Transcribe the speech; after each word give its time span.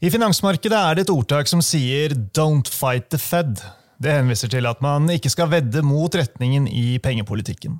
I 0.00 0.08
finansmarkedet 0.08 0.78
er 0.78 0.96
det 0.96 1.02
et 1.04 1.10
ordtak 1.12 1.48
som 1.50 1.60
sier 1.60 2.14
'don't 2.16 2.70
fight 2.72 3.10
the 3.12 3.18
Fed'. 3.20 3.60
Det 4.00 4.14
henviser 4.16 4.48
til 4.48 4.64
at 4.64 4.80
man 4.80 5.10
ikke 5.12 5.28
skal 5.28 5.50
vedde 5.52 5.82
mot 5.84 6.14
retningen 6.16 6.64
i 6.72 6.96
pengepolitikken. 6.96 7.74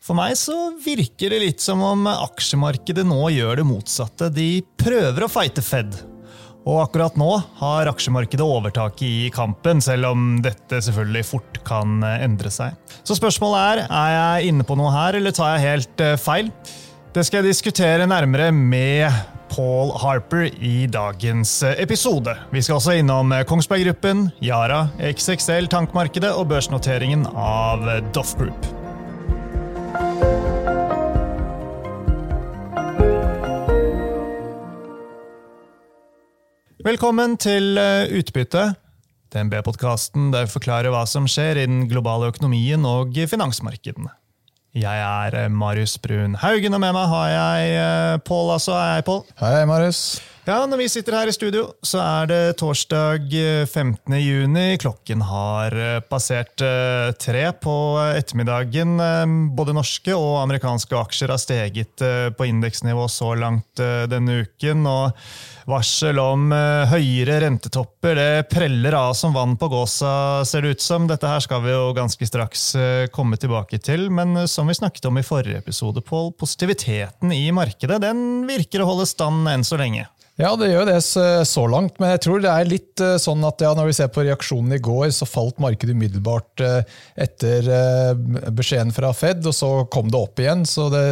For 0.00 0.16
meg 0.16 0.32
så 0.40 0.72
virker 0.80 1.28
det 1.28 1.42
litt 1.42 1.60
som 1.60 1.82
om 1.84 2.06
aksjemarkedet 2.08 3.04
nå 3.04 3.28
gjør 3.36 3.60
det 3.60 3.66
motsatte. 3.68 4.30
De 4.32 4.62
prøver 4.80 5.26
å 5.26 5.28
fighte 5.28 5.60
Fed. 5.60 5.92
Og 6.64 6.86
akkurat 6.86 7.18
nå 7.20 7.28
har 7.60 7.90
aksjemarkedet 7.90 8.40
overtaket 8.40 9.02
i 9.02 9.30
kampen, 9.34 9.82
selv 9.84 10.08
om 10.08 10.40
dette 10.40 10.80
selvfølgelig 10.80 11.24
fort 11.34 11.60
kan 11.68 12.00
endre 12.00 12.48
seg. 12.48 12.72
Så 13.04 13.18
spørsmålet 13.18 13.60
er 13.60 13.84
er 13.90 14.16
jeg 14.16 14.54
inne 14.54 14.64
på 14.64 14.78
noe 14.80 14.94
her, 14.94 15.20
eller 15.20 15.36
tar 15.36 15.58
jeg 15.58 15.68
helt 15.68 16.00
eh, 16.00 16.16
feil? 16.16 16.48
Det 17.12 17.26
skal 17.28 17.42
jeg 17.42 17.52
diskutere 17.52 18.06
nærmere 18.08 18.46
med 18.56 19.12
Paul 19.52 19.90
Harper 20.00 20.46
i 20.64 20.86
dagens 20.88 21.50
episode. 21.76 22.32
Vi 22.48 22.62
skal 22.64 22.78
også 22.78 22.94
innom 22.96 23.34
Kongsberg 23.44 23.84
Gruppen, 23.84 24.22
Yara, 24.40 24.86
XXL 24.96 25.68
tankmarkedet 25.68 26.30
og 26.32 26.46
børsnoteringen 26.48 27.26
av 27.36 27.84
Doff 28.16 28.32
Group. 28.40 28.64
Velkommen 36.80 37.36
til 37.36 37.76
Utbytte, 38.08 38.70
DNB-podkasten 39.36 40.32
der 40.32 40.48
vi 40.48 40.56
forklarer 40.56 40.96
hva 40.96 41.04
som 41.04 41.28
skjer 41.28 41.60
i 41.60 41.68
den 41.68 41.84
globale 41.92 42.32
økonomien 42.32 42.88
og 42.88 43.20
finansmarkedene. 43.28 44.16
Jeg 44.72 45.00
er 45.04 45.34
eh, 45.36 45.50
Marius 45.52 45.98
Brun 46.00 46.34
Haugen, 46.40 46.72
og 46.72 46.80
med 46.80 46.94
meg 46.96 47.10
har 47.10 47.26
jeg 47.28 47.72
eh, 47.76 48.14
Pål. 48.24 48.54
Altså, 48.54 48.72
hei, 48.80 49.02
Pål. 49.04 49.18
Hei, 49.42 49.66
Marius. 49.68 49.98
Ja, 50.42 50.64
Når 50.66 50.80
vi 50.80 50.88
sitter 50.90 51.14
her 51.14 51.30
i 51.30 51.32
studio, 51.36 51.68
så 51.86 52.00
er 52.02 52.26
det 52.26 52.38
torsdag 52.58 53.28
15. 53.30 54.10
Eh, 54.10 54.22
juni. 54.24 54.64
Klokken 54.82 55.20
har 55.22 55.76
passert 56.10 56.58
tre 57.22 57.42
på 57.62 57.74
ettermiddagen. 58.18 58.96
Både 59.54 59.74
norske 59.76 60.10
og 60.16 60.40
amerikanske 60.40 60.96
aksjer 60.98 61.30
har 61.30 61.38
steget 61.38 62.02
på 62.34 62.48
indeksnivå 62.50 63.04
så 63.06 63.36
langt 63.38 63.78
denne 64.10 64.40
uken. 64.42 64.82
og 64.90 65.14
Varsel 65.70 66.18
om 66.18 66.50
høyere 66.90 67.36
rentetopper 67.44 68.18
det 68.18 68.48
preller 68.50 68.96
av 68.98 69.14
som 69.14 69.36
vann 69.36 69.54
på 69.54 69.68
gåsa, 69.70 70.42
ser 70.42 70.66
det 70.66 70.74
ut 70.74 70.82
som. 70.82 71.06
Dette 71.06 71.30
her 71.30 71.38
skal 71.44 71.62
vi 71.62 71.70
jo 71.70 71.92
ganske 71.94 72.26
straks 72.26 72.64
komme 73.14 73.38
tilbake 73.38 73.78
til. 73.78 74.08
Men 74.10 74.48
som 74.50 74.66
vi 74.66 74.74
snakket 74.74 75.06
om 75.06 75.22
i 75.22 75.24
forrige 75.26 75.62
episode, 75.62 76.02
Pål, 76.02 76.32
positiviteten 76.34 77.30
i 77.30 77.46
markedet 77.54 78.00
den 78.02 78.42
virker 78.50 78.82
å 78.82 78.90
holde 78.90 79.06
stand 79.06 79.46
enn 79.46 79.62
så 79.62 79.78
lenge. 79.78 80.08
Ja, 80.40 80.54
det 80.56 80.70
gjør 80.70 80.86
det 80.88 80.96
så 81.04 81.62
langt, 81.68 81.98
men 82.00 82.14
jeg 82.14 82.22
tror 82.24 82.40
det 82.40 82.48
er 82.48 82.68
litt 82.68 83.00
eh, 83.04 83.18
sånn 83.20 83.42
at 83.44 83.60
ja, 83.60 83.74
når 83.76 83.90
vi 83.90 83.96
ser 83.98 84.08
på 84.14 84.22
reaksjonen 84.24 84.72
i 84.72 84.80
går, 84.80 85.10
så 85.12 85.28
falt 85.28 85.60
markedet 85.60 85.92
umiddelbart 85.92 86.62
eh, 86.64 86.94
etter 87.20 87.68
eh, 87.68 88.48
beskjeden 88.48 88.94
fra 88.96 89.10
Fed, 89.12 89.44
og 89.44 89.52
så 89.52 89.70
kom 89.92 90.08
det 90.08 90.16
opp 90.16 90.40
igjen. 90.40 90.64
Så 90.64 90.86
det 90.94 91.04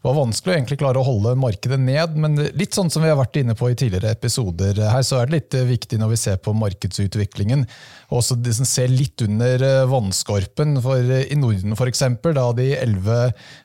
var 0.00 0.16
vanskelig 0.16 0.54
å 0.54 0.56
egentlig 0.56 0.80
klare 0.80 1.02
å 1.02 1.04
holde 1.04 1.34
markedet 1.36 1.76
ned. 1.84 2.16
Men 2.16 2.40
litt 2.56 2.72
sånn 2.72 2.88
som 2.88 3.04
vi 3.04 3.12
har 3.12 3.20
vært 3.20 3.36
inne 3.42 3.58
på 3.58 3.68
i 3.68 3.76
tidligere 3.76 4.14
episoder 4.16 4.80
her, 4.88 5.04
så 5.04 5.20
er 5.20 5.28
det 5.28 5.36
litt 5.36 5.58
viktig 5.74 6.00
når 6.00 6.14
vi 6.14 6.22
ser 6.24 6.40
på 6.40 6.56
markedsutviklingen 6.56 7.68
også 8.12 8.36
de 8.40 8.52
som 8.54 8.66
ser 8.68 8.90
litt 8.92 9.22
under 9.24 9.62
eh, 9.66 9.84
vannskorpen. 9.90 10.76
For 10.84 11.00
eh, 11.00 11.26
I 11.32 11.38
Norden, 11.38 11.74
f.eks., 11.76 12.02
da 12.22 12.46
de 12.56 12.68
elleve 12.76 13.18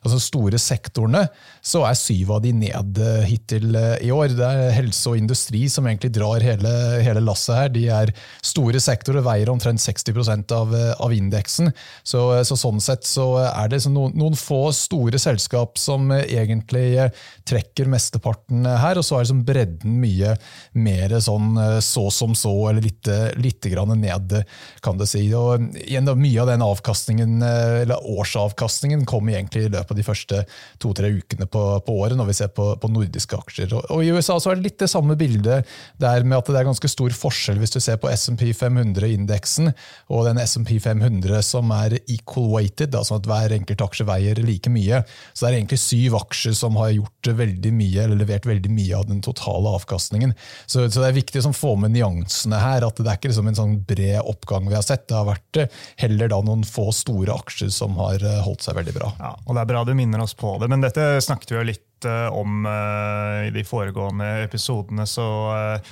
altså 0.06 0.20
store 0.22 0.60
sektorene, 0.62 1.26
så 1.66 1.84
er 1.88 2.00
syv 2.00 2.34
av 2.38 2.44
de 2.46 2.54
ned 2.56 3.02
eh, 3.04 3.26
hittil 3.28 3.76
i 3.76 4.12
år. 4.14 4.36
Det 4.38 4.48
er 4.48 4.76
helse 4.78 5.12
og 5.12 5.20
industri 5.20 5.66
som 5.72 5.88
egentlig 5.90 6.14
drar 6.16 6.44
hele, 6.46 6.74
hele 7.06 7.24
lasset 7.26 7.58
her. 7.58 7.74
De 7.76 7.86
er 7.94 8.14
store 8.46 8.82
sektorer, 8.84 9.26
veier 9.26 9.52
omtrent 9.52 9.84
60 9.84 10.54
av, 10.56 10.74
av 11.04 11.14
indeksen. 11.14 11.72
Så, 12.08 12.24
så, 12.48 12.58
sånn 12.58 12.82
sett 12.84 13.08
så 13.08 13.28
er 13.50 13.72
det 13.72 13.84
noen, 13.92 14.16
noen, 14.18 14.38
få 14.38 14.70
store 14.76 15.20
selskap 15.20 15.80
som 15.82 16.12
egentlig 16.14 17.10
trekker 17.48 17.90
mesteparten 17.90 18.66
her, 18.68 19.00
og 19.00 19.06
så 19.06 19.18
er 19.18 19.26
liksom 19.26 19.44
bredden 19.48 19.98
mye 20.02 20.36
mer 20.78 21.16
sånn 21.24 21.58
så 21.84 22.08
som 22.14 22.36
så, 22.38 22.54
eller 22.70 22.86
litt, 22.86 23.10
litt 23.42 23.66
ned 23.98 24.37
kan 24.86 25.00
du 25.00 25.06
si. 25.10 25.24
Og 25.38 25.68
igjen, 25.84 26.08
mye 26.18 26.44
av 26.44 26.52
den 26.52 26.66
avkastningen, 26.66 27.38
eh, 27.46 27.82
eller 27.84 28.10
årsavkastningen 28.18 29.06
kom 29.10 29.30
egentlig 29.32 29.68
i 29.68 29.72
løpet 29.74 29.94
av 29.94 30.00
de 30.00 30.06
første 30.06 30.44
to-tre 30.84 31.12
ukene 31.18 31.48
på, 31.50 31.64
på, 31.86 31.98
året, 31.98 32.18
når 32.20 32.32
vi 32.32 32.38
ser 32.40 32.52
på, 32.56 32.70
på 32.82 32.92
nordiske 32.92 33.38
aksjer. 33.38 33.74
Og, 33.78 33.88
og, 33.94 34.04
I 34.04 34.14
USA 34.16 34.38
så 34.42 34.52
er 34.52 34.60
det 34.60 34.68
litt 34.70 34.80
det 34.82 34.92
samme 34.92 35.18
bildet 35.20 35.68
der 36.02 36.26
med 36.28 36.40
at 36.40 36.52
det 36.52 36.60
er 36.62 36.70
ganske 36.70 36.92
stor 36.92 37.14
forskjell 37.16 37.62
hvis 37.62 37.76
du 37.76 37.80
ser 37.84 38.00
på 38.02 38.12
SMP 38.14 38.50
500-indeksen 38.58 39.72
og 40.14 40.28
den 40.28 40.42
SMP 40.44 40.78
500 40.84 41.42
som 41.46 41.72
er 41.76 41.98
equal 42.06 42.52
weighted, 42.54 42.96
altså 42.96 43.18
at 43.18 43.28
hver 43.30 43.56
enkelt 43.58 43.84
aksje 43.84 44.08
veier 44.08 44.40
like 44.46 44.72
mye. 44.72 45.02
Så 45.34 45.46
det 45.46 45.50
er 45.52 45.60
egentlig 45.60 45.82
syv 45.82 46.18
aksjer 46.22 46.56
som 46.58 46.78
har 46.82 46.94
gjort 46.96 47.32
veldig 47.38 47.74
mye, 47.76 48.04
eller 48.06 48.22
levert 48.22 48.48
veldig 48.48 48.72
mye 48.74 48.98
av 48.98 49.08
den 49.10 49.22
totale 49.26 49.74
avkastningen. 49.78 50.34
Så, 50.66 50.88
så 50.90 51.02
det 51.02 51.10
er 51.10 51.20
viktig 51.20 51.44
å 51.44 51.54
få 51.56 51.76
med 51.80 51.96
nyansene 51.96 52.60
her, 52.62 52.86
at 52.88 53.00
det 53.00 53.08
er 53.08 53.20
ikke 53.20 53.32
liksom 53.32 53.52
en 53.52 53.60
sånn 53.60 53.76
bred 53.88 54.20
oppgang 54.30 54.68
vi 54.70 54.76
har 54.76 54.86
sett. 54.86 55.08
Det 55.10 55.18
har 55.18 55.28
vært 55.28 55.62
eh, 55.62 55.82
heller 56.04 56.32
da 56.32 56.42
noen 56.46 56.66
få 56.68 56.90
store 56.96 57.36
aksjer 57.36 57.72
som 57.74 57.98
har 58.02 58.24
eh, 58.24 58.42
holdt 58.46 58.66
seg 58.68 58.78
veldig 58.78 58.96
bra. 58.98 59.12
Ja, 59.20 59.34
og 59.44 59.56
Det 59.56 59.64
er 59.64 59.72
bra 59.74 59.84
du 59.88 59.94
minner 59.98 60.24
oss 60.24 60.36
på 60.38 60.56
det, 60.62 60.70
men 60.72 60.84
dette 60.84 61.10
snakket 61.24 61.54
vi 61.54 61.60
jo 61.60 61.68
litt 61.72 62.08
eh, 62.08 62.28
om 62.34 62.68
i 62.68 63.52
de 63.54 63.64
foregående 63.66 64.28
episodene, 64.44 65.06
så 65.10 65.26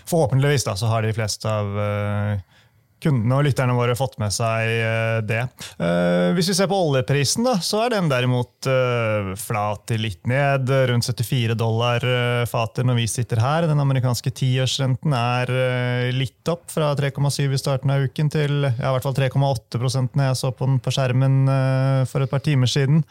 forhåpentligvis 0.10 0.66
da, 0.68 0.76
så 0.78 0.90
har 0.92 1.06
de 1.06 1.14
fleste 1.16 1.50
av 1.50 1.78
kundene 3.04 3.38
og 3.38 3.46
lytterne 3.48 3.76
våre 3.78 3.96
fått 3.98 4.18
med 4.22 4.34
seg 4.34 4.70
eh, 4.72 5.20
det. 5.28 5.42
Eh, 5.78 6.32
hvis 6.38 6.50
vi 6.52 6.58
ser 6.58 6.70
på 6.72 6.80
oljeprisen, 6.88 7.46
da, 7.48 7.58
så 7.64 7.84
er 7.86 7.96
den 7.96 8.10
derimot 8.12 8.70
eh, 8.70 9.32
flat 9.40 9.96
litt 10.00 10.24
ned. 10.30 10.72
Rundt 10.92 11.08
74 11.08 11.58
dollar 11.60 12.04
fatet 12.50 12.88
når 12.88 13.00
vi 13.02 13.08
sitter 13.12 13.42
her. 13.44 13.70
Den 13.70 13.82
amerikanske 13.84 14.34
tiårsrenten 14.36 15.16
er 15.18 15.52
litt 16.16 16.52
opp 16.52 16.68
fra 16.72 16.94
3,7 16.98 17.44
i 17.46 17.62
starten 17.62 17.94
av 17.94 18.06
uken 18.06 18.32
til 18.34 18.68
ja, 18.68 18.74
i 18.74 18.94
hvert 18.96 19.06
fall 19.06 19.18
3,8% 19.18 20.16
når 20.16 20.32
jeg 20.32 20.40
så 20.42 20.54
på 20.56 20.70
den 20.70 20.80
på 20.84 20.94
skjermen 20.96 21.44
for 22.10 22.26
et 22.26 22.32
par 22.32 22.44
timer 22.46 22.70
siden. 22.70 23.04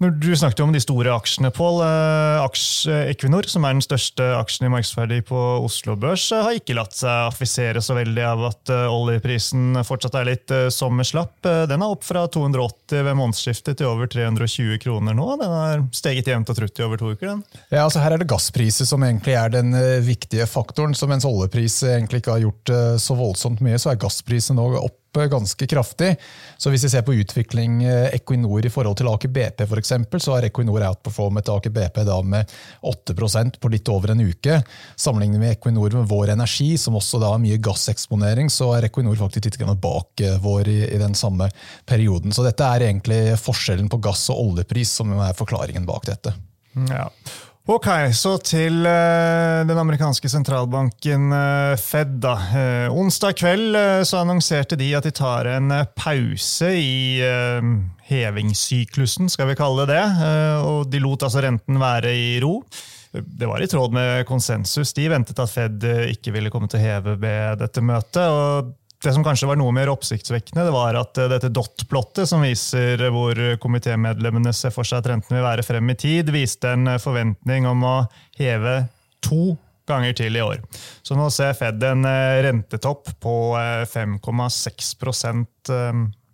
Når 0.00 0.14
du 0.16 0.30
snakket 0.32 0.62
om 0.64 0.70
de 0.72 0.80
store 0.80 1.12
aksjene, 1.12 1.50
Pål. 1.52 1.82
Eh, 1.84 3.00
Equinor, 3.10 3.44
som 3.52 3.66
er 3.68 3.74
den 3.76 3.84
største 3.84 4.24
aksjen 4.38 4.64
i 4.64 4.70
markedsverdi 4.72 5.18
på 5.28 5.40
Oslo 5.60 5.92
Børs, 6.00 6.24
eh, 6.32 6.40
har 6.40 6.56
ikke 6.56 6.76
latt 6.78 6.96
seg 6.96 7.26
affisere 7.26 7.82
så 7.84 7.98
veldig 7.98 8.22
av 8.24 8.46
at 8.48 8.72
eh, 8.72 8.86
oljeprisen 8.88 9.76
fortsatt 9.84 10.16
er 10.16 10.30
litt 10.30 10.54
sommerslapp. 10.72 11.44
Den 11.44 11.84
er 11.84 11.92
opp 11.92 12.06
fra 12.08 12.22
280 12.32 13.04
ved 13.10 13.18
månedsskiftet 13.18 13.76
til 13.76 13.90
over 13.90 14.08
320 14.08 14.80
kroner 14.80 15.18
nå. 15.18 15.26
Den 15.42 15.52
har 15.52 15.84
steget 15.92 16.32
jevnt 16.32 16.48
og 16.48 16.56
trutt 16.56 16.80
i 16.80 16.86
over 16.86 17.02
to 17.02 17.12
uker. 17.12 17.34
den. 17.34 17.44
Ja, 17.68 17.84
altså 17.84 18.00
Her 18.00 18.16
er 18.16 18.24
det 18.24 18.30
gasspriser 18.32 18.88
som 18.88 19.04
egentlig 19.04 19.36
er 19.36 19.52
den 19.52 19.76
viktige 20.06 20.48
faktoren. 20.48 20.96
så 20.96 21.10
Mens 21.10 21.28
oljepris 21.28 21.82
egentlig 21.84 22.22
ikke 22.22 22.38
har 22.38 22.46
gjort 22.46 22.72
så 23.04 23.18
voldsomt 23.18 23.60
mye, 23.60 23.76
så 23.76 23.92
er 23.92 24.00
gassprisen 24.00 24.56
nå 24.56 24.70
opp 24.80 24.96
ganske 25.12 25.66
kraftig. 25.66 26.16
Så 26.58 26.70
Hvis 26.70 26.84
vi 26.84 26.88
ser 26.88 27.02
på 27.02 27.14
utvikling 27.14 27.82
eh, 27.84 28.14
Equinor 28.14 28.66
i 28.66 28.70
forhold 28.70 28.96
til 28.96 29.08
Aker 29.08 29.28
BP, 29.28 29.66
eksempel, 29.78 30.20
så 30.20 30.36
har 30.36 30.46
Equinor 30.46 30.84
outperformet 30.86 31.48
Aker 31.48 31.70
BP 31.70 32.02
da 32.06 32.20
med 32.22 32.50
8% 32.82 33.58
på 33.60 33.68
litt 33.68 33.88
over 33.88 34.14
en 34.14 34.20
uke. 34.20 34.60
Sammenlignet 34.96 35.40
med 35.40 35.56
Equinor 35.56 35.90
med 35.98 36.08
Vår 36.08 36.30
Energi, 36.36 36.76
som 36.78 36.96
også 36.96 37.20
da 37.22 37.32
har 37.34 37.42
mye 37.42 37.58
gasseksponering, 37.58 38.50
så 38.50 38.72
er 38.76 38.88
Equinor 38.90 39.18
faktisk 39.18 39.50
litt 39.50 39.80
bak 39.80 40.20
eh, 40.20 40.38
vår 40.38 40.68
i, 40.68 40.80
i, 40.94 40.98
den 40.98 41.14
samme 41.14 41.50
perioden. 41.86 42.32
Så 42.32 42.46
dette 42.46 42.64
er 42.64 42.86
egentlig 42.88 43.22
forskjellen 43.40 43.90
på 43.90 44.00
gass- 44.04 44.28
og 44.30 44.44
oljepris 44.46 44.94
som 45.00 45.12
er 45.18 45.36
forklaringen 45.38 45.88
bak 45.88 46.06
dette. 46.06 46.34
Ja. 46.88 47.08
Ok, 47.68 47.86
så 48.16 48.38
til 48.40 48.86
uh, 48.88 49.60
den 49.68 49.78
amerikanske 49.78 50.30
sentralbanken 50.32 51.28
uh, 51.28 51.76
Fed. 51.76 52.14
da. 52.22 52.32
Uh, 52.54 52.96
onsdag 52.96 53.36
kveld 53.36 53.76
så 54.08 54.22
annonserte 54.22 54.78
de 54.80 54.88
at 54.96 55.04
de 55.04 55.12
tar 55.12 55.50
en 55.52 55.68
pause 55.92 56.70
i 56.72 57.20
hevingssyklusen, 58.08 59.28
skal 59.30 59.50
vi 59.50 59.58
kalle 59.60 59.84
det 59.84 59.98
det. 60.00 60.30
og 60.64 60.88
de 60.90 61.02
lot 61.04 61.22
altså 61.22 61.44
renten 61.44 61.78
være 61.78 62.14
i 62.16 62.40
ro. 62.42 62.62
Det 63.12 63.46
var 63.46 63.62
i 63.62 63.68
tråd 63.68 63.92
med 63.92 64.24
konsensus. 64.26 64.94
De 64.96 65.08
ventet 65.10 65.38
at 65.38 65.50
Fed 65.50 65.84
ikke 66.14 66.32
ville 66.34 66.50
komme 66.50 66.70
til 66.70 66.80
å 66.80 66.84
heve 66.84 67.16
ved 67.20 67.60
dette 67.60 67.84
møtet. 67.84 68.24
og 68.24 68.72
det 69.02 69.14
som 69.14 69.24
kanskje 69.24 69.48
var 69.48 69.56
noe 69.56 69.72
mer 69.72 69.90
oppsiktsvekkende, 69.92 70.66
det 70.66 70.74
var 70.74 70.98
at 71.00 71.18
eh, 71.20 71.30
dette 71.32 71.48
dot-plottet, 71.54 72.28
som 72.28 72.44
viser 72.44 73.00
hvor 73.14 73.38
komitémedlemmene 73.62 74.52
ser 74.56 74.74
for 74.74 74.88
seg 74.88 75.00
at 75.00 75.10
renten 75.14 75.38
vil 75.38 75.46
være 75.46 75.64
frem 75.64 75.92
i 75.92 75.96
tid, 75.98 76.32
viste 76.34 76.74
en 76.74 76.94
eh, 76.94 77.00
forventning 77.00 77.68
om 77.70 77.86
å 77.88 77.96
heve 78.40 78.82
to 79.24 79.56
ganger 79.88 80.14
til 80.20 80.36
i 80.36 80.44
år. 80.44 80.60
Så 81.02 81.16
nå 81.18 81.30
ser 81.34 81.56
Fed 81.58 81.82
en 81.86 82.04
eh, 82.08 82.42
rentetopp 82.46 83.14
på 83.24 83.36
5,6 83.90 84.94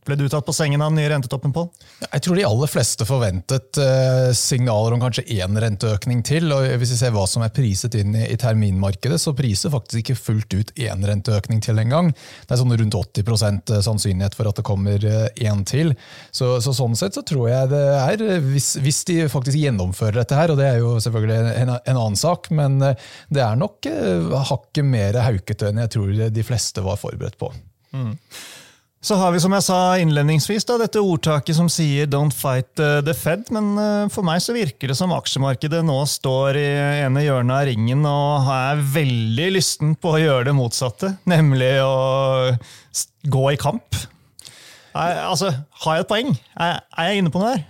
Ble 0.07 0.15
du 0.15 0.29
tatt 0.31 0.47
på 0.47 0.55
sengen 0.55 0.83
av 0.85 0.93
den 0.93 1.01
nye 1.01 1.09
rentetoppen 1.11 1.51
på? 1.55 1.65
Jeg 2.05 2.23
tror 2.23 2.39
de 2.39 2.45
aller 2.47 2.71
fleste 2.71 3.07
forventet 3.09 3.79
uh, 3.83 4.31
signaler 4.39 4.95
om 4.95 5.01
kanskje 5.03 5.25
én 5.35 5.59
renteøkning 5.59 6.21
til. 6.27 6.47
og 6.55 6.67
Hvis 6.79 6.93
vi 6.95 6.99
ser 7.01 7.15
hva 7.17 7.25
som 7.27 7.43
er 7.43 7.51
priset 7.55 7.97
inn 7.99 8.15
i, 8.15 8.37
terminmarkedet, 8.39 9.19
så 9.19 9.35
priser 9.35 9.73
faktisk 9.75 10.05
ikke 10.05 10.19
fullt 10.21 10.55
ut 10.55 10.71
én 10.79 11.03
renteøkning 11.09 11.63
til 11.65 11.83
engang. 11.83 12.13
Det 12.47 12.55
er 12.55 12.61
sånn 12.61 12.77
rundt 12.79 12.99
80 13.01 13.25
eh, 13.27 13.83
sannsynlighet 13.83 14.37
for 14.39 14.47
at 14.47 14.61
det 14.61 14.67
kommer 14.69 15.03
én 15.03 15.63
uh, 15.63 15.67
til. 15.67 15.95
Så, 16.31 16.55
så, 16.63 16.75
Sånn 16.77 16.95
sett 16.99 17.17
så 17.17 17.23
tror 17.27 17.49
jeg 17.49 17.71
det 17.73 17.85
er, 17.97 18.25
hvis, 18.45 18.75
hvis, 18.85 19.01
de 19.09 19.23
faktisk 19.33 19.57
gjennomfører 19.59 20.21
dette 20.21 20.37
her, 20.39 20.53
og 20.53 20.61
det 20.61 20.67
er 20.69 20.83
jo 20.83 20.99
selvfølgelig 21.03 21.55
en, 21.63 21.73
en 21.79 21.97
annen 21.97 22.19
sak, 22.21 22.51
men 22.55 22.77
det 22.79 23.41
er 23.43 23.57
nok 23.57 23.89
hakket 24.51 24.85
mer 24.87 25.17
haukete 25.25 25.71
enn 25.71 25.81
jeg 25.87 25.95
tror 25.97 26.13
de 26.37 26.45
fleste 26.47 26.85
var 26.85 27.01
forberedt 27.01 27.41
på. 27.41 27.49
Mm. 27.97 28.13
Så 29.07 29.15
har 29.15 29.31
vi 29.31 29.39
som 29.39 29.53
jeg 29.55 29.63
sa 29.63 29.77
innledningsvis 30.03 30.65
da, 30.67 30.81
dette 30.81 30.99
ordtaket 30.99 31.55
som 31.55 31.69
sier 31.71 32.09
'don't 32.11 32.35
fight 32.35 32.81
uh, 32.83 32.99
the 33.07 33.13
Fed'. 33.15 33.53
Men 33.55 33.69
uh, 33.79 34.09
for 34.11 34.27
meg 34.27 34.41
så 34.43 34.57
virker 34.57 34.91
det 34.91 34.97
som 34.99 35.15
aksjemarkedet 35.15 35.85
nå 35.87 36.01
står 36.11 36.59
i 36.59 36.65
ene 37.05 37.23
hjørnet 37.23 37.55
av 37.55 37.69
ringen 37.69 38.03
og 38.03 38.51
er 38.51 38.83
veldig 38.97 39.47
lysten 39.55 39.95
på 39.95 40.17
å 40.17 40.19
gjøre 40.25 40.49
det 40.49 40.57
motsatte. 40.59 41.13
Nemlig 41.23 41.71
å 41.87 42.57
gå 43.31 43.45
i 43.53 43.61
kamp. 43.63 43.95
Jeg, 44.97 45.23
altså, 45.23 45.55
Har 45.85 46.01
jeg 46.01 46.09
et 46.09 46.11
poeng? 46.11 46.35
Er, 46.59 46.83
er 46.99 47.13
jeg 47.13 47.23
inne 47.23 47.31
på 47.31 47.45
noe 47.45 47.55
her? 47.55 47.65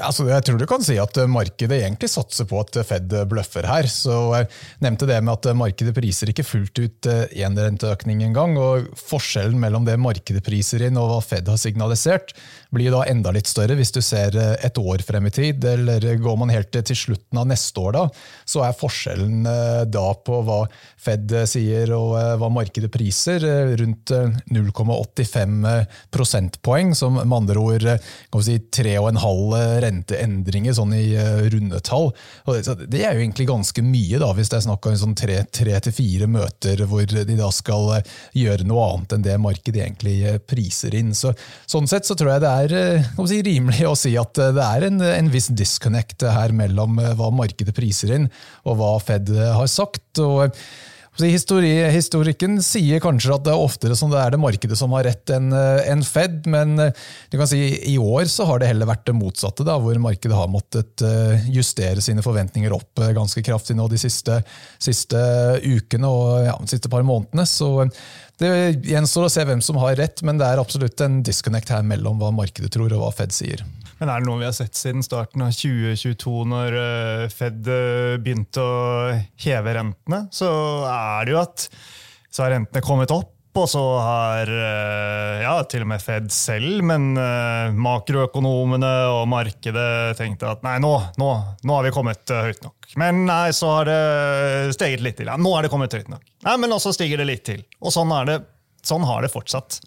Ja, 0.00 0.06
altså 0.08 0.24
jeg 0.30 0.44
tror 0.46 0.56
du 0.56 0.64
kan 0.64 0.80
si 0.80 0.94
at 0.96 1.18
Markedet 1.28 1.76
egentlig 1.82 2.08
satser 2.08 2.46
på 2.48 2.56
at 2.62 2.78
Fed 2.88 3.12
bløffer 3.28 3.66
her. 3.68 3.84
så 3.84 4.14
Jeg 4.32 4.46
nevnte 4.80 5.04
det 5.04 5.18
med 5.20 5.34
at 5.34 5.48
markedet 5.52 5.92
priser 5.92 6.30
ikke 6.32 6.46
fullt 6.46 6.80
ut 6.80 7.08
én 7.10 7.52
eh, 7.52 7.64
renteøkning 7.66 8.22
engang. 8.24 8.56
og 8.56 8.88
Forskjellen 8.96 9.60
mellom 9.60 9.84
det 9.84 9.98
markedet 10.00 10.40
priser 10.46 10.86
inn 10.86 10.96
og 10.96 11.10
hva 11.10 11.18
Fed 11.20 11.50
har 11.52 11.60
signalisert, 11.60 12.32
blir 12.72 12.94
da 12.94 13.02
enda 13.10 13.32
litt 13.34 13.50
større 13.50 13.76
hvis 13.76 13.92
du 13.92 14.00
ser 14.00 14.38
eh, 14.40 14.54
et 14.64 14.80
år 14.80 15.04
frem 15.04 15.28
i 15.28 15.34
tid. 15.36 15.68
Eller 15.68 16.06
går 16.16 16.40
man 16.40 16.54
helt 16.54 16.72
til 16.72 16.96
slutten 16.96 17.42
av 17.42 17.50
neste 17.50 17.84
år, 17.84 17.98
da, 17.98 18.06
så 18.48 18.64
er 18.64 18.80
forskjellen 18.80 19.52
eh, 19.52 19.82
da 19.84 20.06
på 20.16 20.40
hva 20.48 20.62
Fed 21.00 21.32
sier 21.48 21.92
og 21.96 22.16
hva 22.40 22.48
markedet 22.52 22.90
priser, 22.92 23.44
rundt 23.80 24.12
0,85 24.52 25.62
prosentpoeng, 26.12 26.92
som 26.96 27.16
med 27.16 27.36
andre 27.36 27.56
ord 27.60 27.86
kan 27.88 28.42
vi 28.42 28.44
si, 28.44 28.58
3,5 28.80 29.80
renteendringer 29.90 30.74
sånn 30.76 30.94
i 30.96 31.04
uh, 31.18 31.44
rundetall. 31.52 32.10
Det 32.86 33.02
er 33.02 33.16
jo 33.16 33.24
egentlig 33.24 33.48
ganske 33.50 33.84
mye, 33.84 34.20
da, 34.22 34.30
hvis 34.36 34.52
det 34.52 34.60
er 34.60 34.66
snakk 34.68 34.88
om 34.88 34.98
sånn 35.02 35.16
tre, 35.18 35.40
til 35.50 35.94
fire 35.94 36.28
møter 36.30 36.84
hvor 36.88 37.06
de 37.10 37.36
da 37.38 37.50
skal 37.54 37.88
uh, 37.98 38.12
gjøre 38.36 38.66
noe 38.68 38.86
annet 38.94 39.16
enn 39.16 39.26
det 39.26 39.38
markedet 39.42 39.84
egentlig 39.84 40.16
uh, 40.26 40.38
priser 40.40 40.96
inn. 40.98 41.12
Så, 41.16 41.34
sånn 41.70 41.90
sett 41.90 42.08
så 42.08 42.16
tror 42.18 42.34
jeg 42.34 42.44
det 42.44 42.54
er 42.64 43.08
si, 43.28 43.40
rimelig 43.46 43.88
å 43.88 43.96
si 43.98 44.14
at 44.20 44.38
det 44.38 44.66
er 44.66 44.88
en, 44.88 45.02
en 45.04 45.32
viss 45.32 45.50
disconnect 45.52 46.24
her 46.24 46.54
mellom 46.56 47.00
hva 47.18 47.30
markedet 47.34 47.74
priser 47.76 48.14
inn 48.16 48.30
og 48.64 48.78
hva 48.80 48.94
Fed 49.02 49.30
har 49.30 49.68
sagt. 49.70 50.20
og 50.22 50.56
Histori 51.28 51.70
historikken 51.92 52.58
sier 52.64 53.02
kanskje 53.02 53.34
at 53.34 53.44
det 53.46 53.52
er 53.52 53.64
oftere 53.64 53.96
som 53.98 54.12
det 54.12 54.20
er 54.22 54.34
det 54.34 54.40
markedet 54.40 54.78
som 54.78 54.94
har 54.96 55.04
rett 55.08 55.32
enn 55.34 55.50
eh, 55.56 55.90
en 55.92 56.04
Fed, 56.06 56.46
men 56.50 56.78
eh, 56.80 57.02
du 57.30 57.36
kan 57.38 57.50
si 57.50 57.60
i 57.92 57.96
år 58.00 58.30
så 58.32 58.46
har 58.48 58.62
det 58.62 58.70
heller 58.70 58.88
vært 58.88 59.04
det 59.10 59.16
motsatte, 59.18 59.66
da, 59.66 59.76
hvor 59.82 59.98
markedet 60.02 60.36
har 60.36 60.50
måttet 60.52 61.04
eh, 61.06 61.50
justere 61.52 62.02
sine 62.04 62.24
forventninger 62.24 62.72
opp 62.74 63.04
ganske 63.16 63.44
kraftig 63.44 63.76
nå 63.78 63.88
de 63.90 64.00
siste, 64.00 64.40
siste 64.80 65.20
ukene 65.66 66.08
og 66.08 66.46
ja, 66.46 66.56
de 66.56 66.72
siste 66.72 66.90
par 66.92 67.04
månedene. 67.06 67.46
Så 67.48 67.72
det 68.40 68.88
gjenstår 68.88 69.26
å 69.26 69.32
se 69.32 69.44
hvem 69.44 69.60
som 69.64 69.78
har 69.82 69.98
rett, 70.00 70.22
men 70.26 70.40
det 70.40 70.48
er 70.48 70.60
absolutt 70.62 71.00
en 71.04 71.20
disconnect 71.26 71.72
her 71.74 71.84
mellom 71.86 72.20
hva 72.20 72.32
markedet 72.34 72.72
tror 72.72 72.92
og 72.96 73.04
hva 73.04 73.12
Fed 73.14 73.34
sier. 73.36 73.64
Men 74.00 74.08
er 74.08 74.22
det 74.22 74.30
noe 74.30 74.40
vi 74.40 74.48
har 74.48 74.54
sett 74.56 74.78
siden 74.78 75.04
starten 75.04 75.44
av 75.44 75.52
2022, 75.52 76.36
når 76.48 76.76
eh, 76.80 77.24
Fed 77.32 77.68
eh, 77.68 78.16
begynte 78.22 78.64
å 78.64 78.78
heve 79.44 79.74
rentene? 79.76 80.22
Så 80.32 80.48
er 80.88 81.28
det 81.28 81.34
jo 81.34 81.42
at 81.42 81.66
så 82.30 82.46
har 82.46 82.54
rentene 82.54 82.84
kommet 82.86 83.12
opp, 83.12 83.34
og 83.58 83.66
så 83.68 83.82
har 83.98 84.50
eh, 84.54 85.40
ja, 85.42 85.56
til 85.68 85.82
og 85.82 85.90
med 85.90 86.02
Fed 86.04 86.28
selv, 86.34 86.84
men 86.86 87.10
makroøkonomene 87.80 88.92
og 89.10 89.24
markedet 89.30 90.16
tenkte 90.20 90.52
at 90.52 90.62
nei, 90.66 90.76
nå, 90.82 90.92
nå, 91.20 91.30
nå 91.66 91.76
har 91.78 91.88
vi 91.88 91.94
kommet 91.94 92.30
høyt 92.30 92.62
nok. 92.62 92.92
Men 93.00 93.24
nei, 93.26 93.50
så 93.56 93.74
har 93.78 93.90
det 93.90 94.76
steget 94.76 95.02
litt 95.04 95.18
til. 95.20 95.30
Ja, 95.30 95.36
nå 95.38 95.52
er 95.56 95.66
det 95.66 95.72
kommet 95.72 95.94
høyt 95.94 96.10
nok. 96.10 96.24
Nei, 96.46 96.56
Men 96.62 96.78
også 96.78 96.94
stiger 96.96 97.20
det 97.20 97.28
litt 97.28 97.44
til. 97.46 97.62
Og 97.82 97.94
sånn, 97.94 98.14
det, 98.28 98.40
sånn 98.86 99.06
har 99.06 99.22
det 99.26 99.32
fortsatt. 99.34 99.80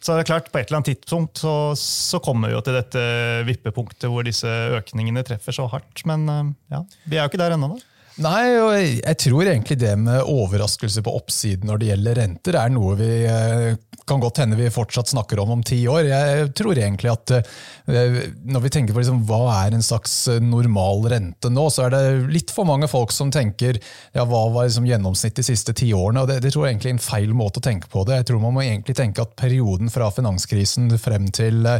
Så 0.00 0.14
det 0.14 0.22
er 0.22 0.28
klart, 0.30 0.50
På 0.52 0.60
et 0.60 0.68
eller 0.68 0.80
annet 0.80 0.92
tidspunkt 0.94 1.40
så, 1.42 1.54
så 1.78 2.20
kommer 2.22 2.50
vi 2.50 2.56
jo 2.56 2.62
til 2.64 2.76
dette 2.78 3.02
vippepunktet 3.48 4.06
hvor 4.12 4.26
disse 4.26 4.48
økningene 4.78 5.24
treffer 5.26 5.56
så 5.56 5.66
hardt. 5.72 6.04
Men 6.08 6.28
eh, 6.32 6.44
ja, 6.76 6.84
vi 7.04 7.18
er 7.18 7.24
jo 7.24 7.32
ikke 7.32 7.42
der 7.42 7.56
ennå. 7.56 7.74
Nei, 8.18 8.46
og 8.58 8.72
jeg 8.74 9.18
tror 9.22 9.46
egentlig 9.46 9.76
det 9.78 9.92
med 10.00 10.26
overraskelse 10.26 11.04
på 11.06 11.12
oppsiden 11.20 11.70
når 11.70 11.78
det 11.78 11.90
gjelder 11.92 12.18
renter, 12.18 12.56
er 12.58 12.72
noe 12.74 12.96
vi 12.98 13.10
eh, 13.30 13.76
kan 14.08 14.22
godt 14.22 14.40
hende 14.42 14.58
vi 14.58 14.70
fortsatt 14.74 15.12
snakker 15.12 15.38
om 15.38 15.52
om 15.54 15.62
ti 15.62 15.78
år. 15.90 16.08
Jeg 16.08 16.48
tror 16.58 16.80
egentlig 16.80 17.12
at 17.12 17.34
eh, 17.36 18.18
når 18.42 18.64
vi 18.64 18.72
tenker 18.74 18.96
på 18.96 19.04
liksom, 19.04 19.22
hva 19.28 19.60
er 19.60 19.76
en 19.76 19.86
slags 19.86 20.16
normal 20.42 21.06
rente 21.12 21.52
nå, 21.52 21.68
så 21.70 21.86
er 21.86 21.94
det 21.94 22.02
litt 22.34 22.50
for 22.54 22.66
mange 22.66 22.90
folk 22.90 23.14
som 23.14 23.30
tenker 23.34 23.78
ja, 23.78 24.24
hva 24.24 24.48
var 24.50 24.66
liksom 24.66 24.88
gjennomsnittet 24.88 25.44
de 25.44 25.48
siste 25.52 25.76
ti 25.78 25.92
årene. 25.94 26.24
og 26.24 26.32
det, 26.32 26.40
det 26.42 26.54
tror 26.56 26.66
jeg 26.66 26.74
egentlig 26.74 26.94
er 26.96 26.98
en 26.98 27.06
feil 27.06 27.38
måte 27.38 27.62
å 27.62 27.68
tenke 27.68 27.90
på 27.92 28.02
det. 28.08 28.18
Jeg 28.18 28.32
tror 28.32 28.42
man 28.42 28.58
må 28.58 28.66
egentlig 28.66 28.98
tenke 28.98 29.22
at 29.22 29.38
perioden 29.38 29.94
fra 29.94 30.10
finanskrisen 30.14 30.90
frem 30.98 31.30
til 31.30 31.70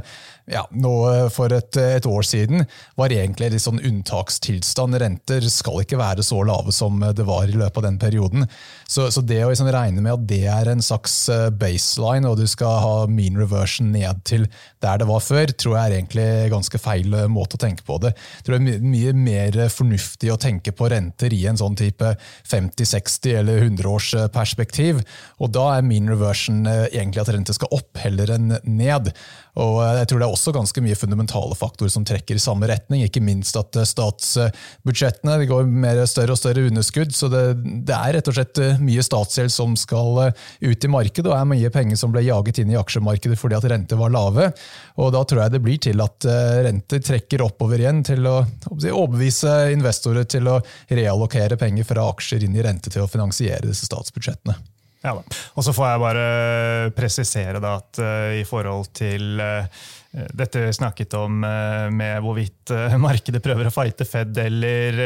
ja, 0.49 0.65
nå 0.73 0.93
for 1.35 1.53
et, 1.53 1.77
et, 1.77 2.07
år 2.09 2.25
siden 2.27 2.65
var 2.99 3.13
egentlig 3.13 3.51
litt 3.53 3.65
sånn 3.65 3.81
unntakstilstand. 3.85 4.97
Renter 5.01 5.45
skal 5.53 5.83
ikke 5.83 6.01
være 6.01 6.25
så 6.27 6.41
lave 6.47 6.73
som 6.75 7.01
det 7.01 7.27
var 7.29 7.49
i 7.49 7.57
løpet 7.57 7.81
av 7.83 7.87
den 7.89 7.99
perioden. 8.01 8.47
Så, 8.89 9.11
så 9.13 9.21
det 9.21 9.43
å 9.45 9.51
liksom 9.53 9.71
regne 9.73 10.03
med 10.05 10.15
at 10.15 10.27
det 10.31 10.45
er 10.49 10.71
en 10.73 10.85
slags 10.85 11.17
eh, 11.33 11.49
baseline, 11.53 12.29
og 12.29 12.39
du 12.41 12.47
skal 12.49 12.81
ha 12.83 12.95
mean 13.11 13.37
reversion 13.39 13.93
ned 13.93 14.23
til 14.29 14.47
der 14.83 15.01
det 15.01 15.09
var 15.09 15.23
før, 15.25 15.53
tror 15.53 15.77
jeg 15.77 15.85
er 15.85 15.97
egentlig 15.99 16.29
ganske 16.53 16.81
feil 16.81 17.15
eh, 17.15 17.29
måte 17.31 17.59
å 17.59 17.63
tenke 17.63 17.85
på 17.87 17.99
det. 18.03 18.15
Jeg 18.39 18.47
tror 18.47 18.59
det 18.59 18.77
er 18.79 18.87
mye 18.89 19.15
mer 19.19 19.61
fornuftig 19.73 20.33
å 20.33 20.39
tenke 20.41 20.73
på 20.77 20.89
renter 20.93 21.35
i 21.35 21.45
en 21.51 21.59
sånn 21.61 21.77
type 21.79 22.15
50-, 22.49 22.89
60- 22.95 23.39
eller 23.43 23.67
100-årsperspektiv. 23.67 25.03
Og 25.43 25.53
da 25.55 25.67
er 25.77 25.87
mean 25.87 26.09
reversion 26.11 26.65
eh, 26.67 26.87
egentlig 26.93 27.25
at 27.25 27.33
renter 27.35 27.57
skal 27.57 27.73
opp 27.75 28.01
heller 28.01 28.33
enn 28.39 28.57
ned. 28.65 29.13
Og 29.59 29.81
jeg 29.83 30.09
tror 30.11 30.21
det 30.21 30.27
er 30.29 30.35
også 30.37 30.55
ganske 30.55 30.83
mye 30.85 30.99
fundamentale 30.99 31.57
faktorer 31.59 31.93
som 31.93 32.05
trekker 32.07 32.39
i 32.39 32.43
samme 32.43 32.69
retning. 32.71 33.03
Ikke 33.07 33.23
minst 33.25 33.57
at 33.59 33.75
statsbudsjettene 33.89 35.39
det 35.41 35.49
går 35.51 35.67
mer 35.69 36.03
større 36.11 36.37
og 36.37 36.41
større 36.41 36.67
underskudd. 36.69 37.15
Så 37.17 37.31
det, 37.33 37.43
det 37.89 37.97
er 37.97 38.19
rett 38.19 38.31
og 38.31 38.37
slett 38.37 38.63
mye 38.83 39.05
statsgjeld 39.05 39.53
som 39.55 39.75
skal 39.79 40.23
eh, 40.27 40.47
ut 40.69 40.85
i 40.85 40.93
markedet, 40.93 41.27
og 41.31 41.37
er 41.37 41.49
mye 41.49 41.73
penger 41.75 41.99
som 42.01 42.15
ble 42.15 42.25
jaget 42.27 42.63
inn 42.63 42.73
i 42.75 42.79
aksjemarkedet 42.79 43.39
fordi 43.41 43.59
at 43.59 43.69
renter 43.73 44.01
var 44.01 44.15
lave. 44.15 44.51
Og 44.99 45.13
Da 45.15 45.25
tror 45.25 45.45
jeg 45.45 45.57
det 45.57 45.65
blir 45.65 45.83
til 45.89 46.05
at 46.05 46.29
eh, 46.29 46.63
renter 46.69 47.05
trekker 47.05 47.45
oppover 47.47 47.83
igjen 47.83 48.05
til 48.07 48.27
å 48.29 48.41
overbevise 48.69 49.73
investorer 49.75 50.29
til 50.29 50.51
å 50.51 50.61
reallokere 50.89 51.59
penger 51.61 51.89
fra 51.89 52.09
aksjer 52.13 52.47
inn 52.47 52.57
i 52.59 52.65
rente 52.65 52.93
til 52.93 53.05
å 53.05 53.11
finansiere 53.11 53.67
disse 53.67 53.89
statsbudsjettene. 53.89 54.59
Ja 55.05 55.15
da. 55.15 55.23
Og 55.55 55.65
så 55.67 55.75
får 55.75 55.87
jeg 55.93 56.03
bare 56.03 56.91
presisere 56.97 57.61
da 57.63 57.77
at 57.79 58.01
uh, 58.03 58.33
i 58.41 58.45
forhold 58.49 58.91
til 58.99 59.39
uh, 59.43 59.87
dette 60.09 60.63
vi 60.63 60.73
snakket 60.73 61.15
om 61.19 61.43
uh, 61.45 61.89
med 61.93 62.23
hvorvidt 62.25 62.73
markedet 63.09 63.43
prøver 63.45 63.69
å 63.69 63.75
fighte 63.75 64.07
Fed 64.09 64.39
eller 64.41 65.03